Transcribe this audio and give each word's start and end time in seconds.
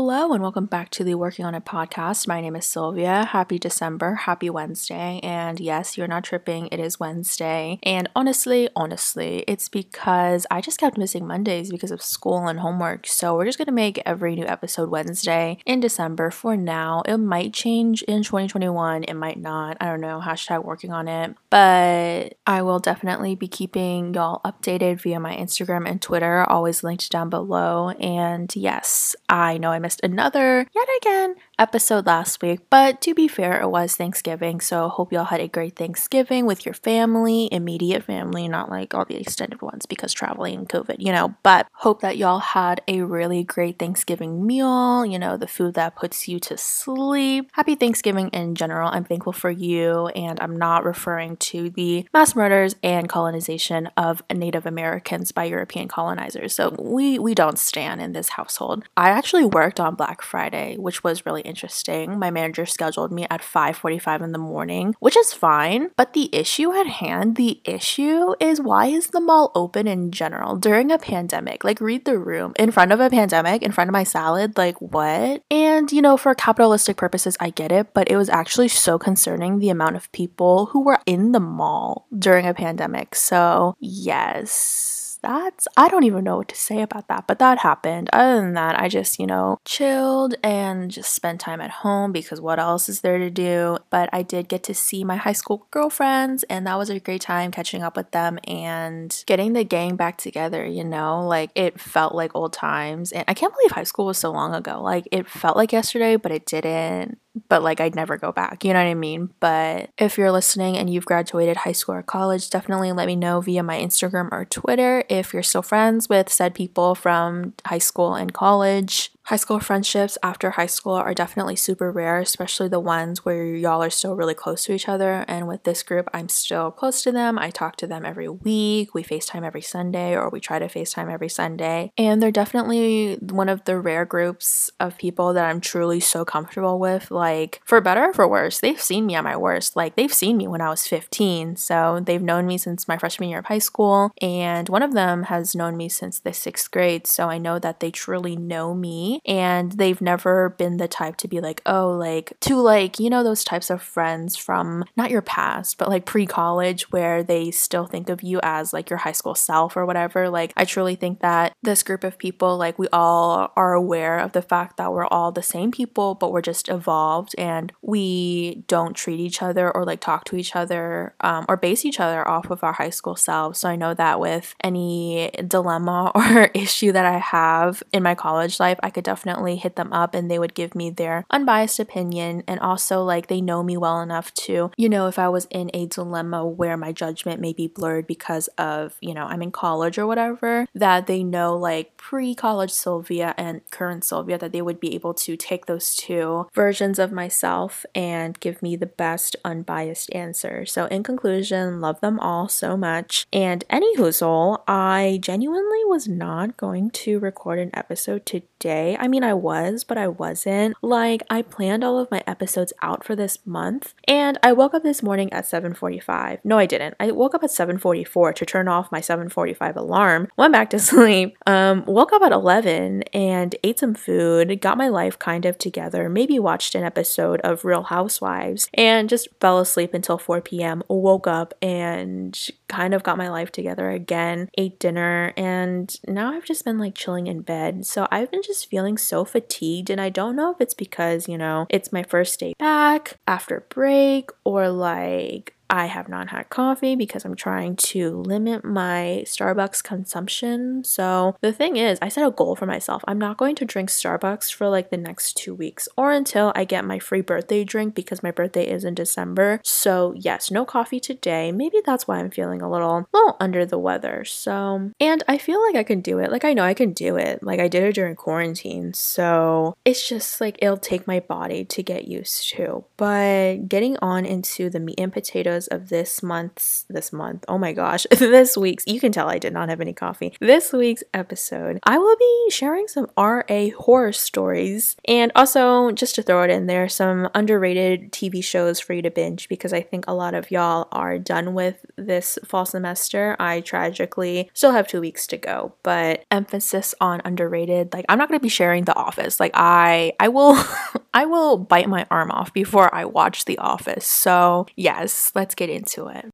Hello 0.00 0.32
and 0.32 0.40
welcome 0.40 0.66
back 0.66 0.90
to 0.90 1.02
the 1.02 1.16
Working 1.16 1.44
on 1.44 1.56
It 1.56 1.64
podcast. 1.64 2.28
My 2.28 2.40
name 2.40 2.54
is 2.54 2.64
Sylvia. 2.64 3.24
Happy 3.24 3.58
December. 3.58 4.14
Happy 4.14 4.48
Wednesday. 4.48 5.18
And 5.24 5.58
yes, 5.58 5.98
you're 5.98 6.06
not 6.06 6.22
tripping. 6.22 6.68
It 6.70 6.78
is 6.78 7.00
Wednesday. 7.00 7.80
And 7.82 8.08
honestly, 8.14 8.68
honestly, 8.76 9.42
it's 9.48 9.68
because 9.68 10.46
I 10.52 10.60
just 10.60 10.78
kept 10.78 10.98
missing 10.98 11.26
Mondays 11.26 11.72
because 11.72 11.90
of 11.90 12.00
school 12.00 12.46
and 12.46 12.60
homework. 12.60 13.08
So 13.08 13.34
we're 13.34 13.46
just 13.46 13.58
going 13.58 13.66
to 13.66 13.72
make 13.72 14.00
every 14.06 14.36
new 14.36 14.46
episode 14.46 14.88
Wednesday 14.88 15.58
in 15.66 15.80
December 15.80 16.30
for 16.30 16.56
now. 16.56 17.02
It 17.04 17.16
might 17.16 17.52
change 17.52 18.02
in 18.02 18.22
2021. 18.22 19.02
It 19.02 19.14
might 19.14 19.40
not. 19.40 19.78
I 19.80 19.86
don't 19.86 20.00
know. 20.00 20.22
Hashtag 20.24 20.64
working 20.64 20.92
on 20.92 21.08
it. 21.08 21.34
But 21.50 22.34
I 22.46 22.62
will 22.62 22.78
definitely 22.78 23.34
be 23.34 23.48
keeping 23.48 24.14
y'all 24.14 24.42
updated 24.44 25.00
via 25.00 25.18
my 25.18 25.34
Instagram 25.34 25.90
and 25.90 26.00
Twitter, 26.00 26.44
always 26.48 26.84
linked 26.84 27.10
down 27.10 27.30
below. 27.30 27.90
And 27.98 28.54
yes, 28.54 29.16
I 29.28 29.58
know 29.58 29.72
I 29.72 29.80
missed 29.80 29.87
another, 30.02 30.66
yet 30.74 30.88
again, 31.00 31.36
episode 31.58 32.06
last 32.06 32.42
week. 32.42 32.60
But 32.70 33.00
to 33.02 33.14
be 33.14 33.28
fair, 33.28 33.60
it 33.60 33.68
was 33.68 33.96
Thanksgiving. 33.96 34.60
So 34.60 34.88
hope 34.88 35.12
y'all 35.12 35.24
had 35.24 35.40
a 35.40 35.48
great 35.48 35.76
Thanksgiving 35.76 36.46
with 36.46 36.64
your 36.66 36.74
family, 36.74 37.48
immediate 37.52 38.04
family, 38.04 38.48
not 38.48 38.70
like 38.70 38.94
all 38.94 39.04
the 39.04 39.16
extended 39.16 39.62
ones 39.62 39.86
because 39.86 40.12
traveling 40.12 40.58
and 40.58 40.68
COVID, 40.68 40.96
you 40.98 41.12
know. 41.12 41.34
But 41.42 41.66
hope 41.72 42.00
that 42.02 42.16
y'all 42.16 42.38
had 42.38 42.80
a 42.88 43.02
really 43.02 43.44
great 43.44 43.78
Thanksgiving 43.78 44.46
meal, 44.46 45.04
you 45.04 45.18
know, 45.18 45.36
the 45.36 45.48
food 45.48 45.74
that 45.74 45.96
puts 45.96 46.28
you 46.28 46.38
to 46.40 46.56
sleep. 46.56 47.50
Happy 47.52 47.74
Thanksgiving 47.74 48.28
in 48.28 48.54
general. 48.54 48.90
I'm 48.92 49.04
thankful 49.04 49.32
for 49.32 49.50
you. 49.50 50.08
And 50.08 50.38
I'm 50.40 50.56
not 50.56 50.84
referring 50.84 51.36
to 51.38 51.70
the 51.70 52.06
mass 52.12 52.34
murders 52.34 52.76
and 52.82 53.08
colonization 53.08 53.88
of 53.96 54.22
Native 54.32 54.66
Americans 54.66 55.32
by 55.32 55.44
European 55.44 55.88
colonizers. 55.88 56.54
So 56.54 56.74
we, 56.78 57.18
we 57.18 57.34
don't 57.34 57.58
stand 57.58 58.00
in 58.00 58.12
this 58.12 58.30
household. 58.30 58.84
I 58.96 59.10
actually 59.10 59.44
work 59.44 59.77
on 59.80 59.94
Black 59.94 60.22
Friday, 60.22 60.76
which 60.76 61.04
was 61.04 61.26
really 61.26 61.42
interesting. 61.42 62.18
My 62.18 62.30
manager 62.30 62.66
scheduled 62.66 63.12
me 63.12 63.26
at 63.30 63.42
5:45 63.42 64.22
in 64.22 64.32
the 64.32 64.38
morning, 64.38 64.94
which 65.00 65.16
is 65.16 65.32
fine, 65.32 65.90
but 65.96 66.12
the 66.12 66.28
issue 66.32 66.72
at 66.72 66.86
hand, 66.86 67.36
the 67.36 67.60
issue 67.64 68.34
is 68.40 68.60
why 68.60 68.86
is 68.86 69.08
the 69.08 69.20
mall 69.20 69.50
open 69.54 69.86
in 69.86 70.10
general 70.10 70.56
during 70.56 70.90
a 70.90 70.98
pandemic? 70.98 71.64
Like 71.64 71.80
read 71.80 72.04
the 72.04 72.18
room 72.18 72.52
in 72.58 72.70
front 72.70 72.92
of 72.92 73.00
a 73.00 73.10
pandemic, 73.10 73.62
in 73.62 73.72
front 73.72 73.88
of 73.88 73.92
my 73.92 74.04
salad, 74.04 74.56
like 74.56 74.80
what? 74.80 75.42
And 75.50 75.90
you 75.92 76.02
know, 76.02 76.16
for 76.16 76.34
capitalistic 76.34 76.96
purposes, 76.96 77.36
I 77.40 77.50
get 77.50 77.72
it, 77.72 77.94
but 77.94 78.10
it 78.10 78.16
was 78.16 78.28
actually 78.28 78.68
so 78.68 78.98
concerning 78.98 79.58
the 79.58 79.70
amount 79.70 79.96
of 79.96 80.10
people 80.12 80.66
who 80.66 80.82
were 80.84 80.98
in 81.06 81.32
the 81.32 81.40
mall 81.40 82.06
during 82.16 82.46
a 82.46 82.54
pandemic. 82.54 83.14
So, 83.14 83.76
yes 83.80 85.07
that's, 85.28 85.68
I 85.76 85.88
don't 85.88 86.04
even 86.04 86.24
know 86.24 86.38
what 86.38 86.48
to 86.48 86.56
say 86.56 86.80
about 86.80 87.08
that, 87.08 87.26
but 87.26 87.38
that 87.38 87.58
happened. 87.58 88.08
Other 88.14 88.40
than 88.40 88.54
that, 88.54 88.80
I 88.80 88.88
just, 88.88 89.18
you 89.18 89.26
know, 89.26 89.58
chilled 89.66 90.34
and 90.42 90.90
just 90.90 91.12
spent 91.12 91.38
time 91.38 91.60
at 91.60 91.70
home 91.70 92.12
because 92.12 92.40
what 92.40 92.58
else 92.58 92.88
is 92.88 93.02
there 93.02 93.18
to 93.18 93.28
do? 93.28 93.76
But 93.90 94.08
I 94.10 94.22
did 94.22 94.48
get 94.48 94.62
to 94.64 94.74
see 94.74 95.04
my 95.04 95.16
high 95.16 95.34
school 95.34 95.66
girlfriends, 95.70 96.44
and 96.44 96.66
that 96.66 96.78
was 96.78 96.88
a 96.88 96.98
great 96.98 97.20
time 97.20 97.50
catching 97.50 97.82
up 97.82 97.94
with 97.94 98.10
them 98.12 98.38
and 98.44 99.22
getting 99.26 99.52
the 99.52 99.64
gang 99.64 99.96
back 99.96 100.16
together, 100.16 100.64
you 100.64 100.82
know? 100.82 101.26
Like 101.26 101.50
it 101.54 101.78
felt 101.78 102.14
like 102.14 102.34
old 102.34 102.54
times. 102.54 103.12
And 103.12 103.24
I 103.28 103.34
can't 103.34 103.52
believe 103.52 103.72
high 103.72 103.84
school 103.84 104.06
was 104.06 104.16
so 104.16 104.30
long 104.30 104.54
ago. 104.54 104.80
Like 104.80 105.06
it 105.12 105.28
felt 105.28 105.58
like 105.58 105.72
yesterday, 105.72 106.16
but 106.16 106.32
it 106.32 106.46
didn't 106.46 107.18
but 107.48 107.62
like 107.62 107.80
I'd 107.80 107.94
never 107.94 108.16
go 108.16 108.32
back. 108.32 108.64
You 108.64 108.72
know 108.72 108.80
what 108.80 108.90
I 108.90 108.94
mean? 108.94 109.30
But 109.40 109.90
if 109.98 110.18
you're 110.18 110.32
listening 110.32 110.76
and 110.76 110.88
you've 110.90 111.04
graduated 111.04 111.58
high 111.58 111.72
school 111.72 111.94
or 111.94 112.02
college, 112.02 112.50
definitely 112.50 112.92
let 112.92 113.06
me 113.06 113.16
know 113.16 113.40
via 113.40 113.62
my 113.62 113.78
Instagram 113.78 114.28
or 114.32 114.44
Twitter 114.44 115.04
if 115.08 115.32
you're 115.32 115.42
still 115.42 115.62
friends 115.62 116.08
with 116.08 116.28
said 116.28 116.54
people 116.54 116.94
from 116.94 117.54
high 117.66 117.78
school 117.78 118.14
and 118.14 118.32
college. 118.32 119.10
High 119.28 119.36
school 119.36 119.60
friendships 119.60 120.16
after 120.22 120.52
high 120.52 120.64
school 120.64 120.94
are 120.94 121.12
definitely 121.12 121.54
super 121.54 121.92
rare, 121.92 122.18
especially 122.18 122.68
the 122.68 122.80
ones 122.80 123.26
where 123.26 123.44
y'all 123.44 123.82
are 123.82 123.90
still 123.90 124.16
really 124.16 124.32
close 124.32 124.64
to 124.64 124.72
each 124.72 124.88
other. 124.88 125.26
And 125.28 125.46
with 125.46 125.64
this 125.64 125.82
group, 125.82 126.08
I'm 126.14 126.30
still 126.30 126.70
close 126.70 127.02
to 127.02 127.12
them. 127.12 127.38
I 127.38 127.50
talk 127.50 127.76
to 127.76 127.86
them 127.86 128.06
every 128.06 128.30
week. 128.30 128.94
We 128.94 129.02
FaceTime 129.02 129.44
every 129.44 129.60
Sunday, 129.60 130.16
or 130.16 130.30
we 130.30 130.40
try 130.40 130.58
to 130.58 130.66
FaceTime 130.66 131.12
every 131.12 131.28
Sunday. 131.28 131.92
And 131.98 132.22
they're 132.22 132.30
definitely 132.30 133.16
one 133.16 133.50
of 133.50 133.64
the 133.64 133.78
rare 133.78 134.06
groups 134.06 134.70
of 134.80 134.96
people 134.96 135.34
that 135.34 135.44
I'm 135.44 135.60
truly 135.60 136.00
so 136.00 136.24
comfortable 136.24 136.78
with. 136.78 137.10
Like, 137.10 137.60
for 137.66 137.82
better 137.82 138.04
or 138.04 138.14
for 138.14 138.26
worse, 138.26 138.60
they've 138.60 138.80
seen 138.80 139.04
me 139.04 139.14
at 139.14 139.24
my 139.24 139.36
worst. 139.36 139.76
Like, 139.76 139.94
they've 139.94 140.14
seen 140.14 140.38
me 140.38 140.48
when 140.48 140.62
I 140.62 140.70
was 140.70 140.86
15. 140.86 141.56
So 141.56 142.00
they've 142.02 142.22
known 142.22 142.46
me 142.46 142.56
since 142.56 142.88
my 142.88 142.96
freshman 142.96 143.28
year 143.28 143.40
of 143.40 143.44
high 143.44 143.58
school. 143.58 144.10
And 144.22 144.70
one 144.70 144.82
of 144.82 144.94
them 144.94 145.24
has 145.24 145.54
known 145.54 145.76
me 145.76 145.90
since 145.90 146.18
the 146.18 146.32
sixth 146.32 146.70
grade. 146.70 147.06
So 147.06 147.28
I 147.28 147.36
know 147.36 147.58
that 147.58 147.80
they 147.80 147.90
truly 147.90 148.34
know 148.34 148.72
me 148.72 149.17
and 149.26 149.72
they've 149.72 150.00
never 150.00 150.50
been 150.50 150.76
the 150.76 150.88
type 150.88 151.16
to 151.18 151.28
be 151.28 151.40
like, 151.40 151.62
oh, 151.66 151.90
like 151.90 152.32
to 152.40 152.56
like, 152.56 152.98
you 152.98 153.10
know, 153.10 153.22
those 153.22 153.44
types 153.44 153.70
of 153.70 153.82
friends 153.82 154.36
from 154.36 154.84
not 154.96 155.10
your 155.10 155.22
past, 155.22 155.78
but 155.78 155.88
like 155.88 156.04
pre 156.04 156.26
college 156.26 156.90
where 156.92 157.22
they 157.22 157.50
still 157.50 157.86
think 157.86 158.08
of 158.08 158.22
you 158.22 158.40
as 158.42 158.72
like 158.72 158.90
your 158.90 158.98
high 158.98 159.12
school 159.12 159.34
self 159.34 159.76
or 159.76 159.86
whatever. 159.86 160.28
Like, 160.28 160.52
I 160.56 160.64
truly 160.64 160.94
think 160.96 161.20
that 161.20 161.54
this 161.62 161.82
group 161.82 162.04
of 162.04 162.18
people, 162.18 162.56
like, 162.56 162.78
we 162.78 162.88
all 162.92 163.52
are 163.56 163.74
aware 163.74 164.18
of 164.18 164.32
the 164.32 164.42
fact 164.42 164.76
that 164.76 164.92
we're 164.92 165.06
all 165.06 165.32
the 165.32 165.42
same 165.42 165.70
people, 165.70 166.14
but 166.14 166.32
we're 166.32 166.42
just 166.42 166.68
evolved 166.68 167.34
and 167.38 167.72
we 167.82 168.64
don't 168.66 168.94
treat 168.94 169.20
each 169.20 169.42
other 169.42 169.70
or 169.70 169.84
like 169.84 170.00
talk 170.00 170.24
to 170.24 170.36
each 170.36 170.54
other 170.54 171.14
um, 171.20 171.46
or 171.48 171.56
base 171.56 171.84
each 171.84 172.00
other 172.00 172.26
off 172.26 172.50
of 172.50 172.62
our 172.62 172.72
high 172.72 172.90
school 172.90 173.16
selves. 173.16 173.60
So 173.60 173.68
I 173.68 173.76
know 173.76 173.94
that 173.94 174.20
with 174.20 174.54
any 174.62 175.30
dilemma 175.46 176.12
or 176.14 176.50
issue 176.54 176.92
that 176.92 177.04
I 177.04 177.18
have 177.18 177.82
in 177.92 178.02
my 178.02 178.14
college 178.14 178.60
life, 178.60 178.78
I 178.82 178.90
could 178.90 179.04
definitely 179.08 179.56
hit 179.56 179.76
them 179.76 179.90
up 179.90 180.14
and 180.14 180.30
they 180.30 180.38
would 180.38 180.52
give 180.52 180.74
me 180.74 180.90
their 180.90 181.24
unbiased 181.30 181.80
opinion. 181.80 182.44
And 182.46 182.60
also, 182.60 183.02
like, 183.02 183.28
they 183.28 183.40
know 183.40 183.62
me 183.62 183.74
well 183.74 184.02
enough 184.02 184.34
to, 184.44 184.70
you 184.76 184.88
know, 184.90 185.06
if 185.06 185.18
I 185.18 185.30
was 185.30 185.46
in 185.50 185.70
a 185.72 185.86
dilemma 185.86 186.46
where 186.46 186.76
my 186.76 186.92
judgment 186.92 187.40
may 187.40 187.54
be 187.54 187.68
blurred 187.68 188.06
because 188.06 188.48
of, 188.58 188.98
you 189.00 189.14
know, 189.14 189.24
I'm 189.24 189.40
in 189.40 189.50
college 189.50 189.96
or 189.96 190.06
whatever, 190.06 190.66
that 190.74 191.06
they 191.06 191.22
know, 191.24 191.56
like, 191.56 191.96
pre 191.96 192.34
college 192.34 192.70
Sylvia 192.70 193.34
and 193.38 193.62
current 193.70 194.04
Sylvia, 194.04 194.36
that 194.36 194.52
they 194.52 194.60
would 194.60 194.78
be 194.78 194.94
able 194.94 195.14
to 195.14 195.38
take 195.38 195.64
those 195.64 195.96
two 195.96 196.46
versions 196.52 196.98
of 196.98 197.10
myself 197.10 197.86
and 197.94 198.38
give 198.40 198.60
me 198.60 198.76
the 198.76 198.84
best 198.84 199.36
unbiased 199.42 200.14
answer. 200.14 200.66
So, 200.66 200.84
in 200.86 201.02
conclusion, 201.02 201.80
love 201.80 201.98
them 202.02 202.20
all 202.20 202.46
so 202.50 202.76
much. 202.76 203.26
And 203.32 203.64
any 203.70 203.96
hoozle, 203.96 204.62
I 204.68 205.18
genuinely 205.22 205.82
was 205.86 206.06
not 206.06 206.58
going 206.58 206.90
to 206.90 207.18
record 207.18 207.58
an 207.58 207.70
episode 207.72 208.26
today. 208.26 208.87
I 208.96 209.08
mean, 209.08 209.24
I 209.24 209.34
was, 209.34 209.84
but 209.84 209.98
I 209.98 210.08
wasn't. 210.08 210.76
Like, 210.82 211.22
I 211.28 211.42
planned 211.42 211.84
all 211.84 211.98
of 211.98 212.10
my 212.10 212.22
episodes 212.26 212.72
out 212.82 213.04
for 213.04 213.16
this 213.16 213.38
month, 213.44 213.94
and 214.06 214.38
I 214.42 214.52
woke 214.52 214.74
up 214.74 214.82
this 214.82 215.02
morning 215.02 215.32
at 215.32 215.46
7:45. 215.46 216.38
No, 216.44 216.58
I 216.58 216.66
didn't. 216.66 216.94
I 217.00 217.10
woke 217.10 217.34
up 217.34 217.44
at 217.44 217.50
7:44 217.50 218.34
to 218.34 218.46
turn 218.46 218.68
off 218.68 218.92
my 218.92 219.00
7:45 219.00 219.76
alarm. 219.76 220.28
Went 220.36 220.52
back 220.52 220.70
to 220.70 220.78
sleep. 220.90 221.36
Um, 221.46 221.84
woke 221.86 222.12
up 222.12 222.22
at 222.22 222.32
11 222.32 223.02
and 223.12 223.54
ate 223.64 223.78
some 223.78 223.94
food. 223.94 224.60
Got 224.60 224.78
my 224.78 224.88
life 224.88 225.18
kind 225.18 225.44
of 225.44 225.58
together. 225.58 226.08
Maybe 226.08 226.38
watched 226.38 226.74
an 226.74 226.84
episode 226.84 227.40
of 227.40 227.64
Real 227.64 227.84
Housewives, 227.84 228.68
and 228.74 229.08
just 229.08 229.28
fell 229.40 229.58
asleep 229.58 229.94
until 229.94 230.18
4 230.18 230.40
p.m. 230.40 230.82
Woke 230.88 231.26
up 231.26 231.54
and 231.60 232.38
kind 232.68 232.94
of 232.94 233.02
got 233.02 233.18
my 233.18 233.28
life 233.28 233.50
together 233.50 233.90
again. 233.90 234.48
Ate 234.56 234.78
dinner, 234.78 235.32
and 235.36 235.94
now 236.06 236.32
I've 236.32 236.44
just 236.44 236.64
been 236.64 236.78
like 236.78 236.94
chilling 236.94 237.26
in 237.26 237.42
bed. 237.42 237.86
So 237.86 238.06
I've 238.10 238.30
been 238.30 238.42
just 238.42 238.68
feeling 238.68 238.96
so 238.98 239.24
fatigued, 239.24 239.90
and 239.90 240.00
I 240.00 240.08
don't 240.08 240.36
know 240.36 240.52
if 240.52 240.60
it's 240.60 240.74
because, 240.74 241.28
you 241.28 241.38
know, 241.38 241.66
it's 241.70 241.92
my 241.92 242.02
first 242.02 242.38
day 242.40 242.54
back 242.58 243.16
after 243.26 243.66
break 243.68 244.30
or 244.44 244.68
like 244.68 245.54
I 245.70 245.86
have 245.86 246.08
not 246.08 246.30
had 246.30 246.48
coffee 246.48 246.96
because 246.96 247.24
I'm 247.24 247.36
trying 247.36 247.76
to 247.76 248.22
limit 248.22 248.64
my 248.64 249.22
Starbucks 249.26 249.82
consumption. 249.82 250.82
So, 250.84 251.36
the 251.40 251.52
thing 251.52 251.76
is, 251.76 251.98
I 252.00 252.08
set 252.08 252.26
a 252.26 252.30
goal 252.30 252.56
for 252.56 252.66
myself. 252.66 253.04
I'm 253.06 253.18
not 253.18 253.36
going 253.36 253.54
to 253.56 253.64
drink 253.64 253.90
Starbucks 253.90 254.52
for 254.52 254.68
like 254.68 254.90
the 254.90 254.96
next 254.96 255.36
two 255.36 255.54
weeks 255.54 255.88
or 255.96 256.12
until 256.12 256.52
I 256.54 256.64
get 256.64 256.84
my 256.84 256.98
free 256.98 257.20
birthday 257.20 257.64
drink 257.64 257.94
because 257.94 258.22
my 258.22 258.30
birthday 258.30 258.66
is 258.66 258.84
in 258.84 258.94
December. 258.94 259.60
So, 259.62 260.14
yes, 260.16 260.50
no 260.50 260.64
coffee 260.64 261.00
today. 261.00 261.52
Maybe 261.52 261.82
that's 261.84 262.08
why 262.08 262.18
I'm 262.18 262.30
feeling 262.30 262.62
a 262.62 262.70
little, 262.70 263.06
little 263.12 263.36
under 263.38 263.66
the 263.66 263.78
weather. 263.78 264.24
So, 264.24 264.90
and 265.00 265.22
I 265.28 265.36
feel 265.36 265.62
like 265.62 265.76
I 265.76 265.84
can 265.84 266.00
do 266.00 266.18
it. 266.18 266.32
Like, 266.32 266.44
I 266.44 266.54
know 266.54 266.64
I 266.64 266.74
can 266.74 266.92
do 266.92 267.16
it. 267.16 267.42
Like, 267.42 267.60
I 267.60 267.68
did 267.68 267.82
it 267.82 267.94
during 267.94 268.16
quarantine. 268.16 268.94
So, 268.94 269.74
it's 269.84 270.08
just 270.08 270.40
like 270.40 270.56
it'll 270.62 270.78
take 270.78 271.06
my 271.06 271.20
body 271.20 271.64
to 271.66 271.82
get 271.82 272.08
used 272.08 272.48
to. 272.50 272.84
But 272.96 273.68
getting 273.68 273.96
on 274.00 274.24
into 274.24 274.70
the 274.70 274.80
meat 274.80 274.98
and 274.98 275.12
potatoes 275.12 275.57
because 275.58 275.68
of 275.68 275.88
this 275.88 276.22
month's, 276.22 276.84
this 276.88 277.12
month, 277.12 277.44
oh 277.48 277.58
my 277.58 277.72
gosh, 277.72 278.06
this 278.18 278.56
week's, 278.56 278.84
you 278.86 279.00
can 279.00 279.10
tell 279.10 279.28
I 279.28 279.38
did 279.38 279.52
not 279.52 279.68
have 279.68 279.80
any 279.80 279.92
coffee. 279.92 280.36
This 280.40 280.72
week's 280.72 281.02
episode, 281.12 281.80
I 281.82 281.98
will 281.98 282.16
be 282.16 282.50
sharing 282.50 282.86
some 282.86 283.10
RA 283.16 283.70
horror 283.76 284.12
stories 284.12 284.94
and 285.06 285.32
also, 285.34 285.90
just 285.90 286.14
to 286.14 286.22
throw 286.22 286.44
it 286.44 286.50
in 286.50 286.66
there, 286.66 286.88
some 286.88 287.28
underrated 287.34 288.12
TV 288.12 288.42
shows 288.42 288.78
for 288.78 288.92
you 288.92 289.02
to 289.02 289.10
binge 289.10 289.48
because 289.48 289.72
I 289.72 289.80
think 289.80 290.04
a 290.06 290.14
lot 290.14 290.34
of 290.34 290.50
y'all 290.52 290.86
are 290.92 291.18
done 291.18 291.54
with 291.54 291.84
this 291.96 292.38
fall 292.44 292.64
semester. 292.64 293.34
I 293.40 293.60
tragically 293.60 294.50
still 294.54 294.72
have 294.72 294.86
two 294.86 295.00
weeks 295.00 295.26
to 295.28 295.36
go, 295.36 295.74
but 295.82 296.24
emphasis 296.30 296.94
on 297.00 297.20
underrated. 297.24 297.92
Like, 297.92 298.04
I'm 298.08 298.18
not 298.18 298.28
going 298.28 298.38
to 298.38 298.42
be 298.42 298.48
sharing 298.48 298.84
The 298.84 298.94
Office. 298.94 299.40
Like, 299.40 299.52
I, 299.54 300.12
I 300.20 300.28
will, 300.28 300.56
I 301.18 301.24
will 301.24 301.58
bite 301.58 301.88
my 301.88 302.06
arm 302.12 302.30
off 302.30 302.52
before 302.52 302.94
I 302.94 303.04
watch 303.04 303.44
The 303.44 303.58
Office. 303.58 304.06
So, 304.06 304.66
yes, 304.76 305.32
let's 305.34 305.56
get 305.56 305.68
into 305.68 306.06
it. 306.06 306.30